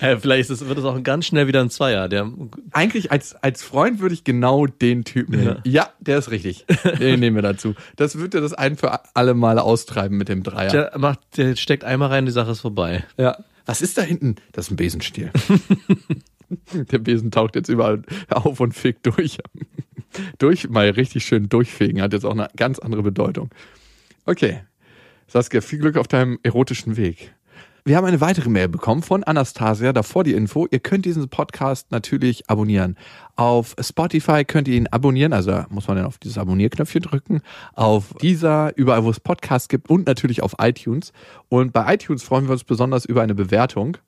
[0.00, 2.08] Hey, vielleicht ist wird es auch ganz schnell wieder ein Zweier.
[2.08, 2.30] Der,
[2.72, 5.60] Eigentlich als, als Freund würde ich genau den Typen nehmen.
[5.64, 6.66] Ja, der ist richtig.
[6.98, 7.74] Den nehmen wir dazu.
[7.94, 10.70] Das dir das ein für alle Male austreiben mit dem Dreier.
[10.70, 13.04] der macht, der steckt einmal rein, die Sache ist vorbei.
[13.16, 13.38] Ja.
[13.66, 14.36] Was ist da hinten?
[14.52, 15.30] Das ist ein Besenstiel.
[16.72, 19.38] Der Besen taucht jetzt überall auf und fegt durch.
[20.38, 23.50] durch, mal richtig schön durchfegen, hat jetzt auch eine ganz andere Bedeutung.
[24.24, 24.60] Okay.
[25.28, 27.34] Saskia, viel Glück auf deinem erotischen Weg.
[27.86, 30.66] Wir haben eine weitere Mail bekommen von Anastasia, davor die Info.
[30.72, 32.96] Ihr könnt diesen Podcast natürlich abonnieren.
[33.36, 37.42] Auf Spotify könnt ihr ihn abonnieren, also muss man dann auf dieses Abonnierknöpfchen drücken.
[37.74, 41.12] Auf dieser, überall wo es Podcasts gibt und natürlich auf iTunes.
[41.48, 43.98] Und bei iTunes freuen wir uns besonders über eine Bewertung.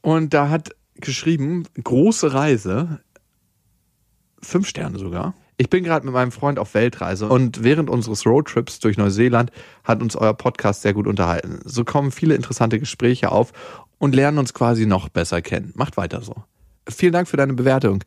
[0.00, 0.70] Und da hat
[1.02, 3.00] geschrieben, große Reise,
[4.40, 5.34] fünf Sterne sogar.
[5.58, 9.52] Ich bin gerade mit meinem Freund auf Weltreise und während unseres Roadtrips durch Neuseeland
[9.84, 11.60] hat uns euer Podcast sehr gut unterhalten.
[11.64, 13.52] So kommen viele interessante Gespräche auf
[13.98, 15.72] und lernen uns quasi noch besser kennen.
[15.76, 16.34] Macht weiter so.
[16.88, 18.02] Vielen Dank für deine Bewertung.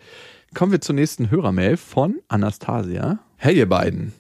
[0.53, 3.19] Kommen wir zur nächsten Hörermail von Anastasia.
[3.38, 4.13] Hey ihr beiden.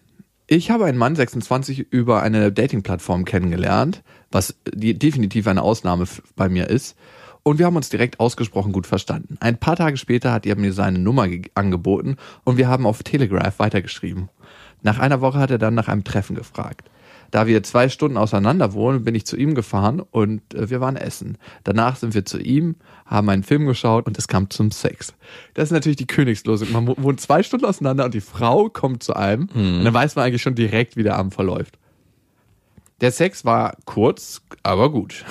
[0.47, 6.69] Ich habe einen Mann 26 über eine Dating-Plattform kennengelernt, was definitiv eine Ausnahme bei mir
[6.69, 6.95] ist.
[7.47, 9.37] Und wir haben uns direkt ausgesprochen gut verstanden.
[9.39, 13.03] Ein paar Tage später hat er mir seine Nummer ge- angeboten und wir haben auf
[13.03, 14.29] Telegraph weitergeschrieben.
[14.81, 16.89] Nach einer Woche hat er dann nach einem Treffen gefragt.
[17.29, 20.95] Da wir zwei Stunden auseinander wohnen, bin ich zu ihm gefahren und äh, wir waren
[20.95, 21.37] essen.
[21.63, 25.13] Danach sind wir zu ihm, haben einen Film geschaut und es kam zum Sex.
[25.53, 26.71] Das ist natürlich die Königslosung.
[26.71, 30.15] Man wo- wohnt zwei Stunden auseinander und die Frau kommt zu einem und dann weiß
[30.15, 31.77] man eigentlich schon direkt, wie der Abend verläuft.
[33.01, 35.23] Der Sex war kurz, aber gut.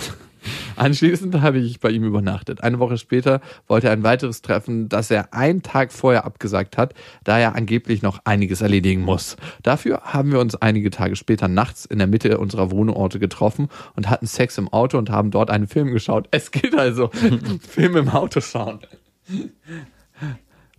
[0.76, 2.62] Anschließend habe ich bei ihm übernachtet.
[2.62, 6.94] Eine Woche später wollte er ein weiteres Treffen, das er einen Tag vorher abgesagt hat,
[7.24, 9.36] da er angeblich noch einiges erledigen muss.
[9.62, 14.10] Dafür haben wir uns einige Tage später nachts in der Mitte unserer Wohnorte getroffen und
[14.10, 16.28] hatten Sex im Auto und haben dort einen Film geschaut.
[16.30, 17.10] Es geht also
[17.68, 18.80] Film im Auto schauen.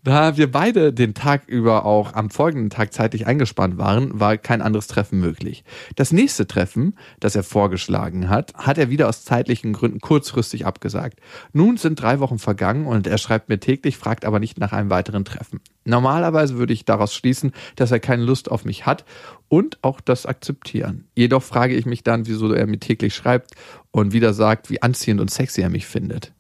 [0.06, 4.62] Da wir beide den Tag über auch am folgenden Tag zeitlich eingespannt waren, war kein
[4.62, 5.64] anderes Treffen möglich.
[5.96, 11.22] Das nächste Treffen, das er vorgeschlagen hat, hat er wieder aus zeitlichen Gründen kurzfristig abgesagt.
[11.54, 14.92] Nun sind drei Wochen vergangen und er schreibt mir täglich, fragt aber nicht nach einem
[14.92, 15.60] weiteren Treffen.
[15.86, 19.06] Normalerweise würde ich daraus schließen, dass er keine Lust auf mich hat
[19.48, 21.08] und auch das akzeptieren.
[21.16, 23.56] Jedoch frage ich mich dann, wieso er mir täglich schreibt
[23.90, 26.35] und wieder sagt, wie anziehend und sexy er mich findet.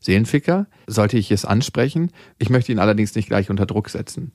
[0.00, 0.66] Seelenficker?
[0.86, 2.10] Sollte ich es ansprechen?
[2.38, 4.32] Ich möchte ihn allerdings nicht gleich unter Druck setzen.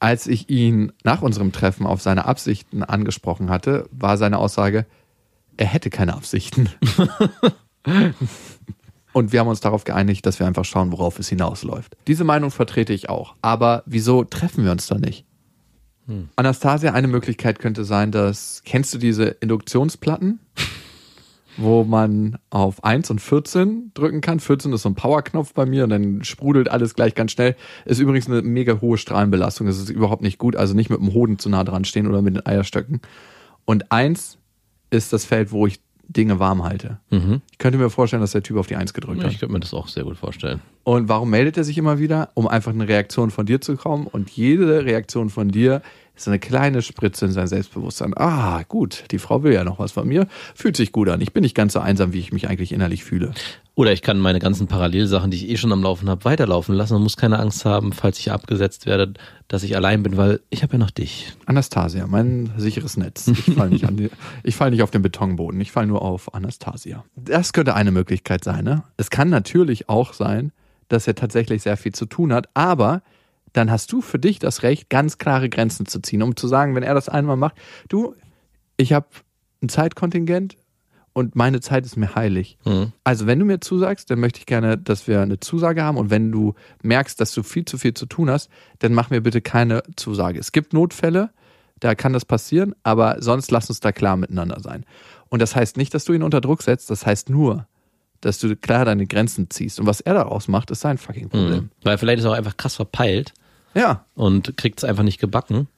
[0.00, 4.86] Als ich ihn nach unserem Treffen auf seine Absichten angesprochen hatte, war seine Aussage,
[5.56, 6.68] er hätte keine Absichten.
[9.12, 11.96] Und wir haben uns darauf geeinigt, dass wir einfach schauen, worauf es hinausläuft.
[12.06, 13.34] Diese Meinung vertrete ich auch.
[13.42, 15.26] Aber wieso treffen wir uns dann nicht?
[16.36, 20.40] Anastasia, eine Möglichkeit könnte sein, dass, kennst du diese Induktionsplatten?
[21.56, 24.40] wo man auf 1 und 14 drücken kann.
[24.40, 27.56] 14 ist so ein Powerknopf bei mir und dann sprudelt alles gleich ganz schnell.
[27.84, 29.66] Ist übrigens eine mega hohe Strahlenbelastung.
[29.66, 30.56] Das ist überhaupt nicht gut.
[30.56, 33.00] Also nicht mit dem Hoden zu nah dran stehen oder mit den Eierstöcken.
[33.64, 34.38] Und 1
[34.90, 36.98] ist das Feld, wo ich Dinge warm halte.
[37.52, 39.32] Ich könnte mir vorstellen, dass der Typ auf die 1 gedrückt Ja, hat.
[39.32, 40.60] ich könnte mir das auch sehr gut vorstellen.
[40.84, 42.30] Und warum meldet er sich immer wieder?
[42.34, 44.06] Um einfach eine Reaktion von dir zu kommen.
[44.06, 45.80] Und jede Reaktion von dir
[46.14, 48.12] ist eine kleine Spritze in sein Selbstbewusstsein.
[48.16, 50.26] Ah, gut, die Frau will ja noch was von mir.
[50.54, 51.20] Fühlt sich gut an.
[51.20, 53.32] Ich bin nicht ganz so einsam, wie ich mich eigentlich innerlich fühle.
[53.74, 56.94] Oder ich kann meine ganzen Parallelsachen, die ich eh schon am Laufen habe, weiterlaufen lassen
[56.94, 59.14] und muss keine Angst haben, falls ich abgesetzt werde,
[59.48, 61.32] dass ich allein bin, weil ich habe ja noch dich.
[61.46, 63.28] Anastasia, mein sicheres Netz.
[63.28, 64.10] Ich falle nicht, an die,
[64.42, 67.04] ich fall nicht auf den Betonboden, ich falle nur auf Anastasia.
[67.16, 68.64] Das könnte eine Möglichkeit sein.
[68.64, 68.82] Ne?
[68.98, 70.52] Es kann natürlich auch sein,
[70.88, 73.00] dass er tatsächlich sehr viel zu tun hat, aber
[73.52, 76.74] dann hast du für dich das Recht, ganz klare Grenzen zu ziehen, um zu sagen,
[76.74, 77.56] wenn er das einmal macht,
[77.88, 78.14] du,
[78.76, 79.06] ich habe
[79.62, 80.56] ein Zeitkontingent
[81.12, 82.56] und meine Zeit ist mir heilig.
[83.04, 86.10] Also wenn du mir zusagst, dann möchte ich gerne, dass wir eine Zusage haben und
[86.10, 89.40] wenn du merkst, dass du viel zu viel zu tun hast, dann mach mir bitte
[89.40, 90.38] keine Zusage.
[90.38, 91.30] Es gibt Notfälle,
[91.80, 94.86] da kann das passieren, aber sonst lass uns da klar miteinander sein.
[95.28, 97.66] Und das heißt nicht, dass du ihn unter Druck setzt, das heißt nur,
[98.20, 99.80] dass du klar deine Grenzen ziehst.
[99.80, 101.70] Und was er daraus macht, ist sein fucking Problem.
[101.82, 103.34] Weil vielleicht ist er auch einfach krass verpeilt
[103.74, 105.68] Ja, und kriegt es einfach nicht gebacken.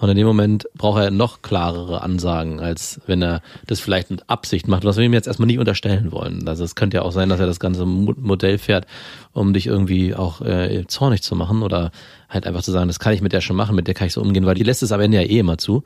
[0.00, 4.30] Und in dem Moment braucht er noch klarere Ansagen, als wenn er das vielleicht mit
[4.30, 6.46] Absicht macht, was wir ihm jetzt erstmal nicht unterstellen wollen.
[6.46, 8.86] Also es könnte ja auch sein, dass er das ganze Modell fährt,
[9.32, 11.90] um dich irgendwie auch äh, zornig zu machen oder
[12.28, 14.12] halt einfach zu sagen, das kann ich mit der schon machen, mit der kann ich
[14.12, 15.82] so umgehen, weil die lässt es am Ende ja eh immer zu.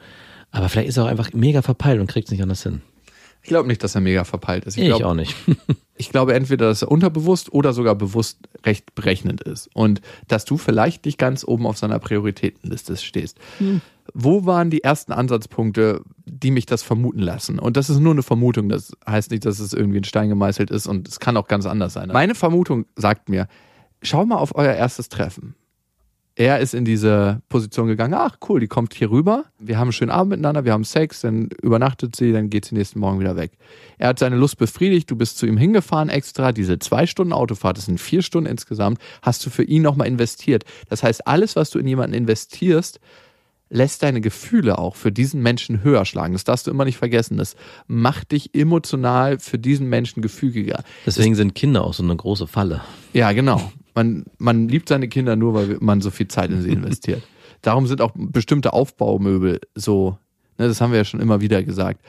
[0.51, 2.83] Aber vielleicht ist er auch einfach mega verpeilt und kriegt es nicht anders hin.
[3.43, 4.77] Ich glaube nicht, dass er mega verpeilt ist.
[4.77, 5.35] Ich, glaub, ich auch nicht.
[5.97, 9.69] ich glaube entweder, dass er unterbewusst oder sogar bewusst recht berechnend ist.
[9.75, 13.39] Und dass du vielleicht nicht ganz oben auf seiner Prioritätenliste stehst.
[14.15, 17.59] Wo waren die ersten Ansatzpunkte, die mich das vermuten lassen?
[17.59, 18.69] Und das ist nur eine Vermutung.
[18.69, 21.67] Das heißt nicht, dass es irgendwie in Stein gemeißelt ist und es kann auch ganz
[21.67, 22.11] anders sein.
[22.13, 23.49] Meine Vermutung sagt mir,
[24.03, 25.55] schau mal auf euer erstes Treffen.
[26.35, 29.93] Er ist in diese Position gegangen, ach cool, die kommt hier rüber, wir haben einen
[29.93, 33.37] schönen Abend miteinander, wir haben Sex, dann übernachtet sie, dann geht sie nächsten Morgen wieder
[33.37, 33.53] weg.
[33.99, 37.77] Er hat seine Lust befriedigt, du bist zu ihm hingefahren extra, diese zwei Stunden Autofahrt,
[37.77, 40.65] das sind vier Stunden insgesamt, hast du für ihn nochmal investiert.
[40.89, 42.99] Das heißt, alles, was du in jemanden investierst,
[43.69, 46.35] lässt deine Gefühle auch für diesen Menschen höher schlagen.
[46.35, 47.39] Das darfst du immer nicht vergessen.
[47.39, 50.85] Das macht dich emotional für diesen Menschen gefügiger.
[51.07, 52.83] Deswegen sind Kinder auch so eine große Falle.
[53.15, 53.73] Ja, genau.
[53.95, 57.23] Man, man liebt seine Kinder nur, weil man so viel Zeit in sie investiert.
[57.63, 60.19] Darum sind auch bestimmte Aufbaumöbel so,
[60.59, 62.01] ne, das haben wir ja schon immer wieder gesagt.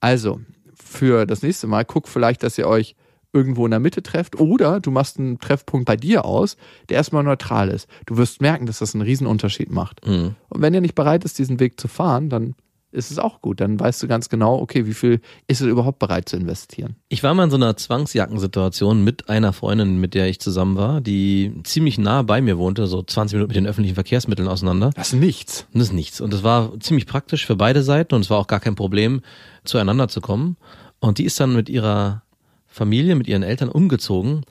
[0.00, 0.40] Also,
[0.74, 2.96] für das nächste Mal, guck vielleicht, dass ihr euch
[3.32, 6.56] irgendwo in der Mitte trefft oder du machst einen Treffpunkt bei dir aus,
[6.88, 7.88] der erstmal neutral ist.
[8.06, 10.00] Du wirst merken, dass das einen riesen Unterschied macht.
[10.48, 12.54] Und wenn ihr nicht bereit ist, diesen Weg zu fahren, dann
[12.96, 13.60] ist es auch gut.
[13.60, 16.96] Dann weißt du ganz genau, okay, wie viel ist er überhaupt bereit zu investieren.
[17.08, 21.00] Ich war mal in so einer Zwangsjackensituation mit einer Freundin, mit der ich zusammen war,
[21.00, 24.90] die ziemlich nah bei mir wohnte, so 20 Minuten mit den öffentlichen Verkehrsmitteln auseinander.
[24.94, 25.66] Das ist nichts.
[25.72, 26.20] Das ist nichts.
[26.20, 29.20] Und das war ziemlich praktisch für beide Seiten und es war auch gar kein Problem,
[29.64, 30.56] zueinander zu kommen.
[30.98, 32.22] Und die ist dann mit ihrer
[32.66, 34.42] Familie, mit ihren Eltern umgezogen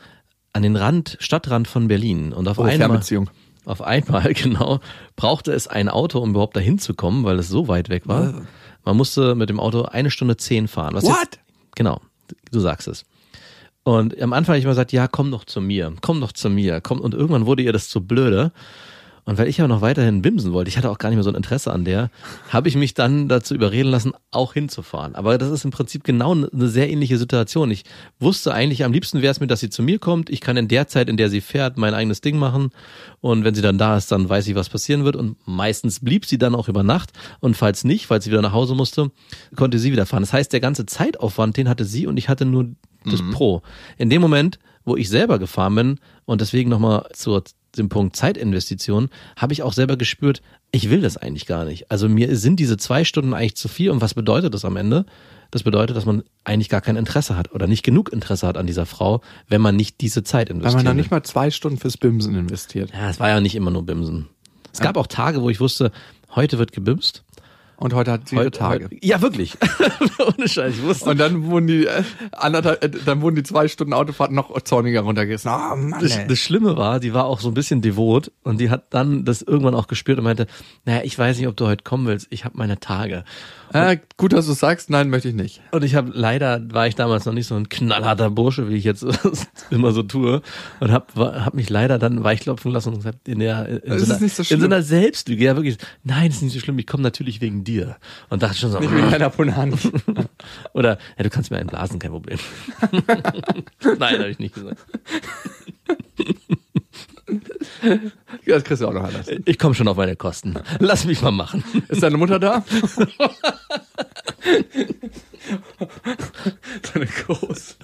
[0.53, 2.31] an den Rand, Stadtrand von Berlin.
[2.31, 3.29] Und auf Oh, einmal, Fernbeziehung.
[3.65, 4.79] Auf einmal, genau,
[5.15, 8.45] brauchte es ein Auto, um überhaupt dahin zu kommen, weil es so weit weg war.
[8.83, 10.93] Man musste mit dem Auto eine Stunde zehn fahren.
[10.93, 11.17] Was What?
[11.19, 11.39] Jetzt,
[11.75, 12.01] genau,
[12.51, 13.05] du sagst es.
[13.83, 16.49] Und am Anfang habe ich immer gesagt, ja, komm doch zu mir, komm doch zu
[16.49, 16.99] mir, komm.
[16.99, 18.51] Und irgendwann wurde ihr das zu blöde.
[19.25, 21.31] Und weil ich ja noch weiterhin bimsen wollte, ich hatte auch gar nicht mehr so
[21.31, 22.11] ein Interesse an der,
[22.49, 25.15] habe ich mich dann dazu überreden lassen, auch hinzufahren.
[25.15, 27.71] Aber das ist im Prinzip genau eine sehr ähnliche Situation.
[27.71, 27.85] Ich
[28.19, 30.29] wusste eigentlich, am liebsten wäre es mir, dass sie zu mir kommt.
[30.29, 32.69] Ich kann in der Zeit, in der sie fährt, mein eigenes Ding machen.
[33.19, 35.15] Und wenn sie dann da ist, dann weiß ich, was passieren wird.
[35.15, 37.11] Und meistens blieb sie dann auch über Nacht.
[37.39, 39.09] Und falls nicht, falls sie wieder nach Hause musste,
[39.55, 40.21] konnte sie wieder fahren.
[40.21, 42.67] Das heißt, der ganze Zeitaufwand, den hatte sie und ich hatte nur
[43.05, 43.61] das Pro.
[43.97, 47.43] In dem Moment, wo ich selber gefahren bin und deswegen nochmal zur
[47.77, 51.91] dem Punkt Zeitinvestition, habe ich auch selber gespürt, ich will das eigentlich gar nicht.
[51.91, 53.91] Also mir sind diese zwei Stunden eigentlich zu viel.
[53.91, 55.05] Und was bedeutet das am Ende?
[55.51, 58.67] Das bedeutet, dass man eigentlich gar kein Interesse hat oder nicht genug Interesse hat an
[58.67, 60.83] dieser Frau, wenn man nicht diese Zeit Weil investiert.
[60.83, 62.91] man da nicht mal zwei Stunden fürs Bimsen investiert.
[62.93, 64.27] ja, es war ja nicht immer nur Bimsen.
[64.73, 65.91] Es gab auch Tage, wo ich wusste,
[66.35, 67.23] heute wird gebimst.
[67.77, 68.85] Und heute hat sie ihre Tage.
[68.85, 69.57] Heute, ja, wirklich.
[70.37, 71.09] Ohne Scheiß, ich wusste.
[71.09, 75.01] Und dann wurden die äh, anderthalb, äh, dann wurden die zwei Stunden Autofahrt noch zorniger
[75.01, 75.51] runtergerissen.
[75.51, 78.69] Oh Mann, Das, das Schlimme war, die war auch so ein bisschen devot und die
[78.69, 80.47] hat dann das irgendwann auch gespürt und meinte,
[80.85, 83.25] naja, ich weiß nicht, ob du heute kommen willst, ich habe meine Tage.
[83.73, 85.61] Äh, gut, dass du sagst, nein, möchte ich nicht.
[85.71, 88.83] Und ich habe leider, war ich damals noch nicht so ein knallharter Bursche, wie ich
[88.83, 89.05] jetzt
[89.69, 90.41] immer so tue
[90.79, 94.13] und habe hab mich leider dann weichklopfen lassen und gesagt, in der in Das so,
[94.13, 96.87] einer, nicht so in so einer Selbstlüge, ja wirklich, nein, ist nicht so schlimm, ich
[96.87, 97.97] komme natürlich wegen dir.
[98.29, 99.75] Und dachte schon so, Nicht wegen deiner Punani.
[100.73, 102.39] oder, ja, du kannst mir einen blasen, kein Problem.
[103.99, 104.77] nein, habe ich nicht gesagt.
[108.45, 109.27] Das kriegst du auch noch anders.
[109.45, 110.55] Ich komme schon auf meine Kosten.
[110.79, 111.63] Lass mich mal machen.
[111.89, 112.63] Ist deine Mutter da?
[116.93, 117.77] deine Groß.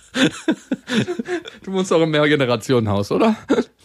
[1.63, 3.35] Du wohnst auch im Mehrgenerationenhaus, oder?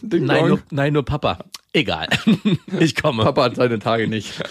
[0.00, 1.38] Ding Nein nur, nein, nur Papa.
[1.72, 2.08] Egal.
[2.80, 3.22] Ich komme.
[3.22, 4.42] Papa hat seine Tage nicht.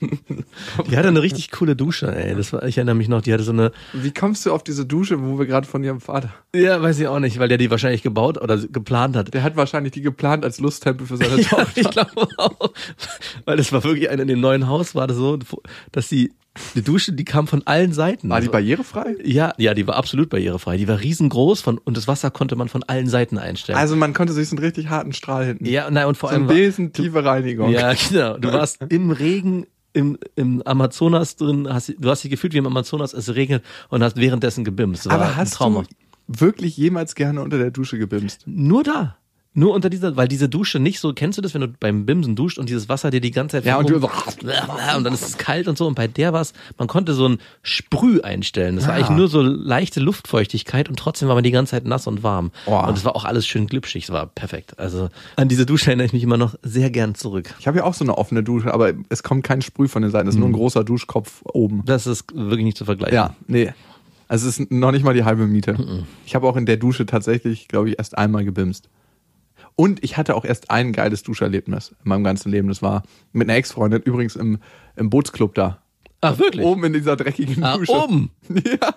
[0.90, 2.34] Die hatte eine richtig coole Dusche, ey.
[2.34, 4.86] Das war, ich erinnere mich noch, die hatte so eine, Wie kommst du auf diese
[4.86, 6.30] Dusche, wo wir gerade von ihrem Vater?
[6.54, 9.34] ja, weiß ich auch nicht, weil der die wahrscheinlich gebaut oder geplant hat.
[9.34, 11.80] Der hat wahrscheinlich die geplant als Lusttempel für seine Ja, Tochter.
[11.80, 12.72] ich glaube auch.
[13.44, 15.38] Weil das war wirklich ein, in dem neuen Haus war das so,
[15.92, 16.32] dass die,
[16.74, 18.28] die Dusche, die kam von allen Seiten.
[18.30, 19.14] War die Also- barrierefrei?
[19.22, 20.76] Ja, ja, die war absolut barrierefrei.
[20.76, 23.78] Die war riesengroß von, und das Wasser konnte man von allen Seiten einstellen.
[23.78, 25.66] Also man konnte sich so einen richtig harten Strahl hinten.
[25.66, 26.44] ja, nein, und vor so allem.
[26.44, 27.70] eine war- besen tiefe Reinigung.
[27.70, 28.38] Ja, genau.
[28.38, 32.66] Du warst im Regen im, im Amazonas drin, hast, du hast dich gefühlt wie im
[32.66, 35.06] Amazonas, es regnet und hast währenddessen gebimst.
[35.06, 35.84] Das Aber hast du
[36.26, 38.42] wirklich jemals gerne unter der Dusche gebimst?
[38.46, 39.16] Nur da.
[39.58, 42.36] Nur unter dieser, weil diese Dusche nicht so, kennst du das, wenn du beim Bimsen
[42.36, 43.96] duscht und dieses Wasser dir die ganze Zeit Ja, und du
[44.96, 47.38] und dann ist es kalt und so und bei der war's, man konnte so ein
[47.62, 48.76] Sprüh einstellen.
[48.76, 48.96] Das war Ah.
[48.98, 52.52] eigentlich nur so leichte Luftfeuchtigkeit und trotzdem war man die ganze Zeit nass und warm.
[52.66, 52.78] Oh.
[52.86, 54.78] Und es war auch alles schön glitschig, es war perfekt.
[54.78, 57.52] Also an diese Dusche erinnere ich mich immer noch sehr gern zurück.
[57.58, 60.10] Ich habe ja auch so eine offene Dusche, aber es kommt kein Sprüh von den
[60.12, 60.28] Seiten.
[60.28, 61.82] Es ist nur ein großer Duschkopf oben.
[61.84, 63.16] Das ist wirklich nicht zu vergleichen.
[63.16, 63.72] Ja, nee.
[64.28, 66.04] Also es ist noch nicht mal die halbe Miete.
[66.26, 68.88] Ich habe auch in der Dusche tatsächlich, glaube ich, erst einmal gebimst.
[69.80, 72.66] Und ich hatte auch erst ein geiles Duscherlebnis in meinem ganzen Leben.
[72.66, 74.58] Das war mit einer Ex-Freundin, übrigens im,
[74.96, 75.78] im Bootsclub da.
[76.20, 76.64] Ach, wirklich?
[76.66, 77.92] Oben in dieser dreckigen Ah, Dusche.
[77.92, 78.32] oben.
[78.64, 78.94] Ja.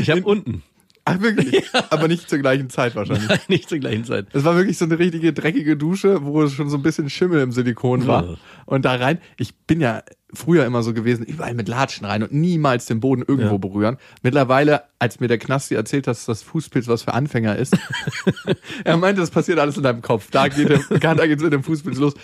[0.00, 0.62] Ich habe unten.
[1.04, 1.62] Ach, wirklich.
[1.90, 3.28] Aber nicht zur gleichen Zeit wahrscheinlich.
[3.28, 4.28] Nein, nicht zur gleichen Zeit.
[4.32, 7.52] Es war wirklich so eine richtige dreckige Dusche, wo schon so ein bisschen Schimmel im
[7.52, 8.24] Silikon war.
[8.24, 8.34] Ja.
[8.64, 10.02] Und da rein, ich bin ja
[10.34, 13.58] früher immer so gewesen, überall mit Latschen rein und niemals den Boden irgendwo Ja.
[13.58, 13.96] berühren.
[14.22, 17.76] Mittlerweile, als mir der Knasti erzählt hat, dass das Fußpilz was für Anfänger ist,
[18.84, 20.28] er meinte, das passiert alles in deinem Kopf.
[20.30, 20.68] Da geht
[21.00, 22.14] geht's mit dem Fußpilz los.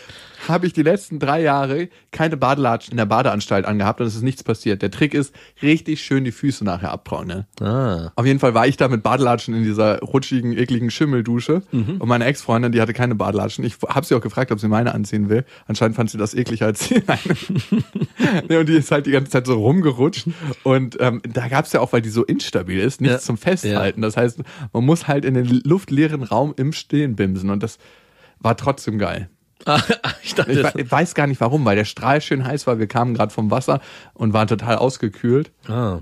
[0.47, 4.23] Habe ich die letzten drei Jahre keine Badelatschen in der Badeanstalt angehabt und es ist
[4.23, 4.81] nichts passiert.
[4.83, 7.27] Der Trick ist, richtig schön die Füße nachher abtrauen.
[7.27, 7.47] Ne?
[7.61, 8.12] Ah.
[8.14, 11.62] Auf jeden Fall war ich da mit Badelatschen in dieser rutschigen, ekligen Schimmeldusche.
[11.73, 13.64] Und meine Ex-Freundin, die hatte keine Badelatschen.
[13.64, 15.44] Ich habe sie auch gefragt, ob sie meine anziehen will.
[15.66, 17.03] Anscheinend fand sie das ekliger als sie
[18.48, 20.28] nee, und die ist halt die ganze Zeit so rumgerutscht.
[20.64, 23.20] Und ähm, da gab's ja auch, weil die so instabil ist, nichts Ja.
[23.20, 24.02] zum Festhalten.
[24.02, 24.40] Das heißt,
[24.72, 27.50] man muss halt in den luftleeren Raum im Stehen bimsen.
[27.50, 27.78] Und das
[28.40, 29.28] war trotzdem geil.
[29.66, 29.80] Ah,
[30.22, 32.78] ich dachte, Ich, we- ich weiß gar nicht warum, weil der Strahl schön heiß war.
[32.78, 33.80] Wir kamen gerade vom Wasser
[34.14, 35.50] und waren total ausgekühlt.
[35.68, 36.00] ah.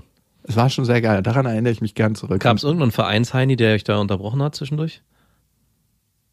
[0.49, 1.21] Es war schon sehr geil.
[1.23, 2.39] Daran erinnere ich mich gern zurück.
[2.39, 5.01] Gab es irgendeinen Vereinsheini, der euch da unterbrochen hat zwischendurch?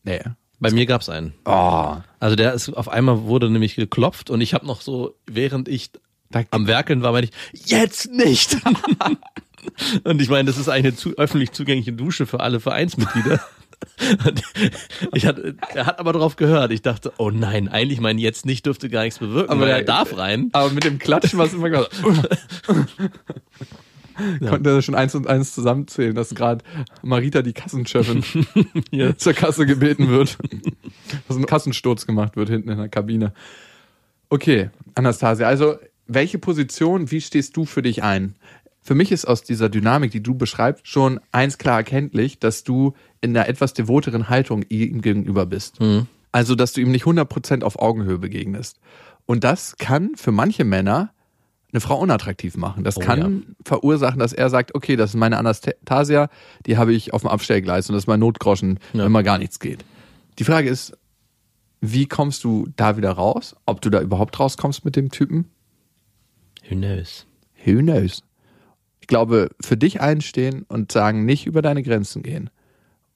[0.04, 0.20] Nee.
[0.60, 1.34] Bei mir gab es einen.
[1.44, 1.96] Oh.
[2.20, 5.90] Also der ist auf einmal wurde nämlich geklopft und ich habe noch so, während ich
[6.50, 8.56] am Werkeln war, meinte ich, jetzt nicht.
[10.04, 13.40] und ich meine, das ist eine zu, öffentlich zugängliche Dusche für alle Vereinsmitglieder.
[15.12, 16.72] Ich hatte, er hat aber drauf gehört.
[16.72, 20.16] Ich dachte, oh nein, eigentlich mein jetzt nicht dürfte gar nichts bewirken, aber er darf
[20.16, 20.48] rein.
[20.52, 21.70] Aber mit dem Klatschen war es immer
[24.38, 24.50] klar.
[24.50, 26.64] Konnte schon eins und eins zusammenzählen, dass gerade
[27.02, 28.24] Marita, die Kassenchefin,
[28.90, 29.16] Ja.
[29.16, 30.38] zur Kasse gebeten wird.
[31.28, 33.32] Dass ein Kassensturz gemacht wird hinten in der Kabine.
[34.30, 38.34] Okay, Anastasia, also welche Position, wie stehst du für dich ein?
[38.82, 42.92] Für mich ist aus dieser Dynamik, die du beschreibst, schon eins klar erkenntlich, dass du
[43.22, 45.78] in einer etwas devoteren Haltung ihm gegenüber bist.
[46.32, 48.78] Also, dass du ihm nicht 100% auf Augenhöhe begegnest.
[49.24, 51.13] Und das kann für manche Männer
[51.74, 52.84] eine Frau unattraktiv machen.
[52.84, 56.28] Das Oh, kann verursachen, dass er sagt, okay, das ist meine Anastasia,
[56.66, 59.04] die habe ich auf dem Abstellgleis und das ist mein Notgroschen, Ja.
[59.04, 59.84] wenn mal gar nichts geht.
[60.38, 60.96] Die Frage ist,
[61.80, 63.56] wie kommst du da wieder raus?
[63.66, 65.50] Ob du da überhaupt rauskommst mit dem Typen?
[66.68, 67.26] Who knows?
[67.64, 68.22] Who knows?
[69.00, 72.48] Ich glaube, für dich einstehen und sagen, nicht über deine Grenzen gehen.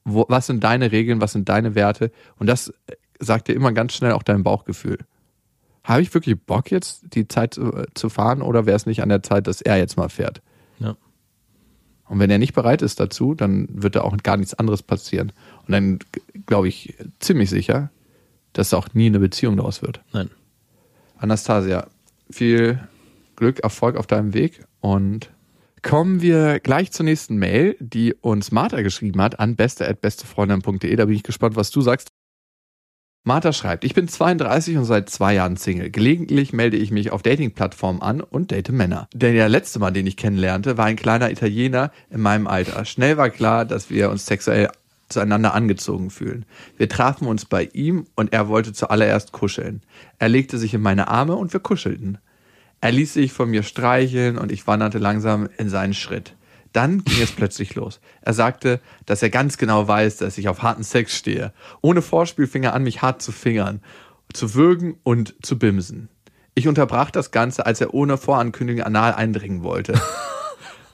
[0.03, 2.11] Wo, was sind deine Regeln, was sind deine Werte?
[2.37, 2.71] Und das
[3.19, 4.99] sagt dir immer ganz schnell auch dein Bauchgefühl.
[5.89, 9.01] Habe ich wirklich Bock jetzt, die Zeit zu, äh, zu fahren oder wäre es nicht
[9.01, 10.43] an der Zeit, dass er jetzt mal fährt?
[10.77, 10.95] Ja.
[12.05, 15.31] Und wenn er nicht bereit ist dazu, dann wird da auch gar nichts anderes passieren.
[15.65, 15.97] Und dann
[16.45, 17.89] glaube ich ziemlich sicher,
[18.53, 20.01] dass auch nie eine Beziehung daraus wird.
[20.13, 20.29] Nein.
[21.17, 21.87] Anastasia,
[22.29, 22.79] viel
[23.35, 25.31] Glück, Erfolg auf deinem Weg und
[25.81, 30.95] kommen wir gleich zur nächsten Mail, die uns Martha geschrieben hat an beste.bestefreundin.de.
[30.95, 32.09] Da bin ich gespannt, was du sagst.
[33.23, 35.89] Martha schreibt, ich bin 32 und seit zwei Jahren Single.
[35.89, 39.07] Gelegentlich melde ich mich auf Dating-Plattformen an und date Männer.
[39.13, 42.85] Der letzte Mann, den ich kennenlernte, war ein kleiner Italiener in meinem Alter.
[42.85, 44.69] Schnell war klar, dass wir uns sexuell
[45.09, 46.45] zueinander angezogen fühlen.
[46.77, 49.81] Wir trafen uns bei ihm und er wollte zuallererst kuscheln.
[50.17, 52.19] Er legte sich in meine Arme und wir kuschelten.
[52.79, 56.35] Er ließ sich von mir streicheln und ich wanderte langsam in seinen Schritt.
[56.73, 57.99] Dann ging es plötzlich los.
[58.21, 61.53] Er sagte, dass er ganz genau weiß, dass ich auf harten Sex stehe.
[61.81, 63.81] Ohne Vorspiel fing er an, mich hart zu fingern,
[64.33, 66.09] zu würgen und zu bimsen.
[66.53, 69.99] Ich unterbrach das Ganze, als er ohne Vorankündigung anal eindringen wollte.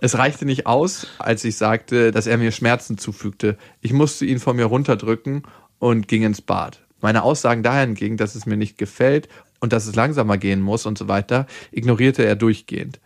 [0.01, 3.57] Es reichte nicht aus, als ich sagte, dass er mir Schmerzen zufügte.
[3.81, 5.43] Ich musste ihn von mir runterdrücken
[5.79, 6.85] und ging ins Bad.
[7.01, 9.29] Meine Aussagen dahingegen, dass es mir nicht gefällt
[9.61, 12.99] und dass es langsamer gehen muss und so weiter, ignorierte er durchgehend.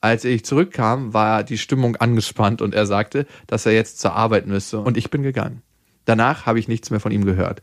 [0.00, 4.46] Als ich zurückkam, war die Stimmung angespannt und er sagte, dass er jetzt zur Arbeit
[4.46, 5.62] müsse und ich bin gegangen.
[6.04, 7.62] Danach habe ich nichts mehr von ihm gehört.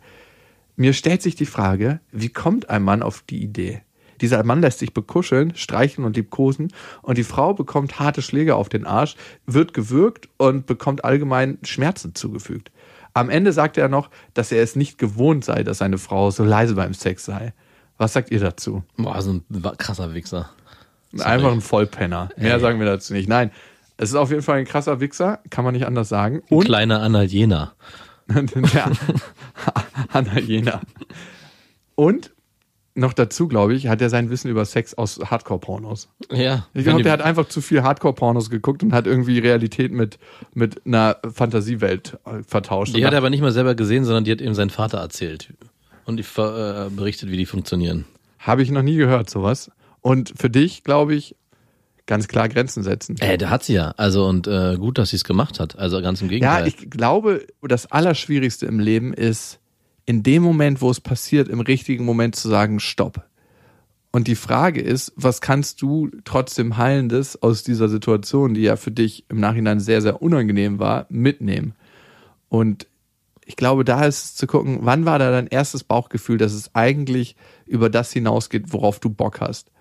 [0.75, 3.81] Mir stellt sich die Frage, wie kommt ein Mann auf die Idee?
[4.21, 8.69] Dieser Mann lässt sich bekuscheln, streicheln und liebkosen und die Frau bekommt harte Schläge auf
[8.69, 12.71] den Arsch, wird gewürgt und bekommt allgemein Schmerzen zugefügt.
[13.13, 16.43] Am Ende sagte er noch, dass er es nicht gewohnt sei, dass seine Frau so
[16.43, 17.53] leise beim Sex sei.
[17.97, 18.83] Was sagt ihr dazu?
[18.97, 19.43] Boah, so ein
[19.77, 20.49] krasser Wichser.
[21.19, 22.29] Einfach ein Vollpenner.
[22.37, 22.59] Mehr Ey.
[22.59, 23.29] sagen wir dazu nicht.
[23.29, 23.51] Nein,
[23.97, 26.41] es ist auf jeden Fall ein krasser Wichser, kann man nicht anders sagen.
[26.49, 27.73] Und Kleiner Analiener.
[28.27, 28.91] Der
[30.09, 30.81] Hanna Jena.
[31.95, 32.31] Und
[32.95, 36.09] noch dazu, glaube ich, hat er sein Wissen über Sex aus Hardcore-Pornos.
[36.31, 36.67] Ja.
[36.73, 40.19] Ich glaube, der hat einfach zu viel Hardcore-Pornos geguckt und hat irgendwie Realität mit,
[40.53, 42.95] mit einer Fantasiewelt äh, vertauscht.
[42.95, 45.53] Die hat er aber nicht mal selber gesehen, sondern die hat ihm sein Vater erzählt.
[46.05, 48.05] Und die äh, berichtet, wie die funktionieren.
[48.39, 49.71] Habe ich noch nie gehört, sowas.
[50.03, 51.35] Und für dich, glaube ich,
[52.05, 53.15] ganz klar Grenzen setzen.
[53.19, 53.91] Äh, der hat sie ja.
[53.97, 55.77] Also und äh, gut, dass sie es gemacht hat.
[55.79, 56.67] Also ganz im Ja, Gegenteil.
[56.67, 59.59] ich glaube, das Allerschwierigste im Leben ist,
[60.05, 63.23] in dem Moment, wo es passiert, im richtigen Moment zu sagen, stopp.
[64.11, 68.91] Und die Frage ist, was kannst du trotzdem Heilendes aus dieser Situation, die ja für
[68.91, 71.73] dich im Nachhinein sehr, sehr unangenehm war, mitnehmen?
[72.49, 72.85] Und
[73.45, 76.75] ich glaube, da ist es zu gucken, wann war da dein erstes Bauchgefühl, dass es
[76.75, 77.35] eigentlich
[77.65, 79.71] über das hinausgeht, worauf du Bock hast.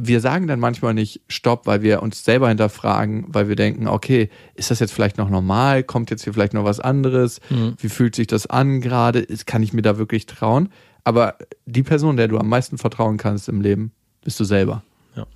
[0.00, 4.30] Wir sagen dann manchmal nicht Stopp, weil wir uns selber hinterfragen, weil wir denken, okay,
[4.54, 5.82] ist das jetzt vielleicht noch normal?
[5.82, 7.40] Kommt jetzt hier vielleicht noch was anderes?
[7.78, 9.26] Wie fühlt sich das an gerade?
[9.44, 10.68] Kann ich mir da wirklich trauen?
[11.02, 11.36] Aber
[11.66, 13.90] die Person, der du am meisten vertrauen kannst im Leben,
[14.22, 14.84] bist du selber.
[15.16, 15.26] Ja.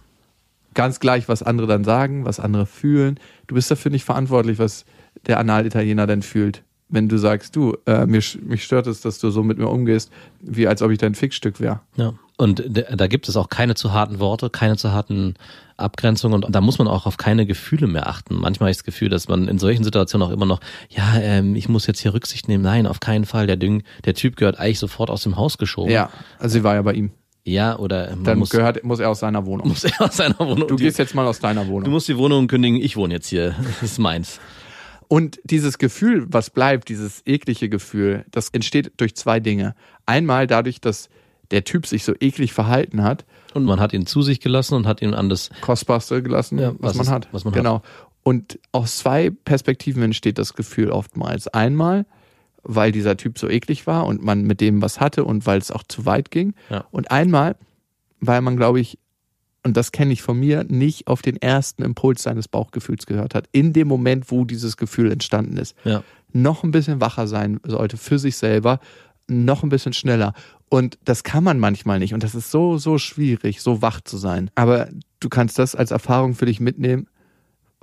[0.75, 3.19] Ganz gleich, was andere dann sagen, was andere fühlen.
[3.49, 4.85] Du bist dafür nicht verantwortlich, was
[5.27, 6.63] der Anal-Italiener denn fühlt.
[6.93, 10.13] Wenn du sagst, du, äh, mir, mich stört es, dass du so mit mir umgehst,
[10.41, 11.81] wie als ob ich dein Fickstück wäre.
[11.97, 12.15] Ja.
[12.37, 15.35] Und da gibt es auch keine zu harten Worte, keine zu harten
[15.77, 18.37] Abgrenzungen und da muss man auch auf keine Gefühle mehr achten.
[18.37, 21.57] Manchmal habe ich das Gefühl, dass man in solchen Situationen auch immer noch, ja, ähm,
[21.57, 22.63] ich muss jetzt hier Rücksicht nehmen.
[22.63, 23.47] Nein, auf keinen Fall.
[23.47, 25.91] Der Ding, der Typ gehört eigentlich sofort aus dem Haus geschoben.
[25.91, 27.11] Ja, also sie war ja bei ihm.
[27.45, 29.69] Ja, oder Dann muss, gehört, muss er aus seiner Wohnung.
[29.69, 30.69] muss er aus seiner Wohnung.
[30.69, 31.91] Du gehst jetzt mal aus deiner du Wohnung.
[31.91, 32.81] musst die Wohnung kündigen.
[32.81, 33.55] Ich wohne jetzt hier.
[33.81, 34.41] Das ist meins.
[35.13, 39.75] Und dieses Gefühl, was bleibt, dieses eklige Gefühl, das entsteht durch zwei Dinge.
[40.07, 41.11] Einmal dadurch, dass
[41.51, 44.87] der Typ sich so eklig verhalten hat, Und man hat ihn zu sich gelassen und
[44.87, 47.29] hat ihn an das kostbarste gelassen, Ja, was, was man es- hat.
[47.33, 47.59] was man hat.
[47.61, 47.83] genau.
[48.23, 51.47] Und aus zwei Perspektiven entsteht das Gefühl oftmals.
[51.49, 52.07] Einmal,
[52.63, 55.71] weil dieser Typ so eklig war und man mit dem was hatte und weil es
[55.71, 56.55] auch zu weit ging.
[56.71, 56.87] Ja.
[56.91, 57.57] Und einmal,
[58.21, 58.99] weil man, glaube ich,
[59.65, 63.49] und das kenne ich von mir, nicht auf den ersten Impuls seines Bauchgefühls gehört hat.
[63.53, 65.77] In dem Moment, wo dieses Gefühl entstanden ist.
[65.85, 66.03] ja.
[66.35, 68.81] Noch ein bisschen wacher sein sollte für sich selber,
[69.29, 70.33] noch ein bisschen schneller.
[70.71, 72.15] Und das kann man manchmal nicht.
[72.15, 74.51] Und das ist so, so schwierig, so wach zu sein.
[74.55, 74.89] Aber
[75.21, 77.07] du kannst das als Erfahrung für dich mitnehmen,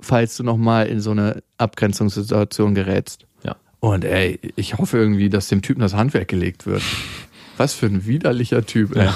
[0.00, 3.26] falls du nochmal in so eine Abgrenzungssituation gerätst.
[3.44, 3.54] Ja.
[3.78, 6.82] Und ey, ich hoffe irgendwie, dass dem Typen das Handwerk gelegt wird.
[7.56, 9.08] Was für ein widerlicher Typ, ey.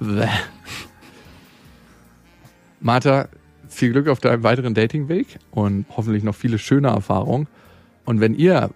[0.00, 0.26] Bäh.
[2.80, 3.28] Martha,
[3.68, 7.46] viel Glück auf deinem weiteren Datingweg und hoffentlich noch viele schöne Erfahrungen.
[8.04, 8.70] Und wenn ihr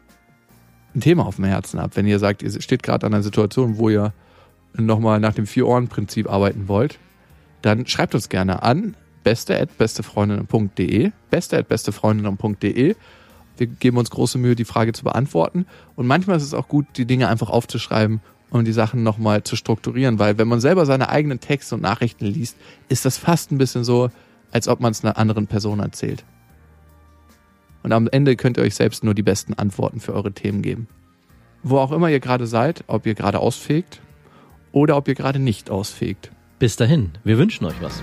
[0.94, 3.78] ein Thema auf dem Herzen habt, wenn ihr sagt, ihr steht gerade an einer Situation,
[3.78, 4.12] wo ihr
[4.76, 6.98] nochmal nach dem Vier-Ohren-Prinzip arbeiten wollt,
[7.62, 12.94] dann schreibt uns gerne an beste@bestefreundinnen.de, beste@bestefreundinnen.de.
[13.56, 15.66] Wir geben uns große Mühe, die Frage zu beantworten.
[15.96, 18.20] Und manchmal ist es auch gut, die Dinge einfach aufzuschreiben
[18.50, 22.26] und die Sachen nochmal zu strukturieren, weil wenn man selber seine eigenen Texte und Nachrichten
[22.26, 22.56] liest,
[22.88, 24.10] ist das fast ein bisschen so,
[24.52, 26.24] als ob man es einer anderen Person erzählt.
[27.82, 30.88] Und am Ende könnt ihr euch selbst nur die besten Antworten für eure Themen geben.
[31.62, 34.00] Wo auch immer ihr gerade seid, ob ihr gerade ausfegt
[34.72, 36.30] oder ob ihr gerade nicht ausfegt.
[36.58, 38.02] Bis dahin, wir wünschen euch was.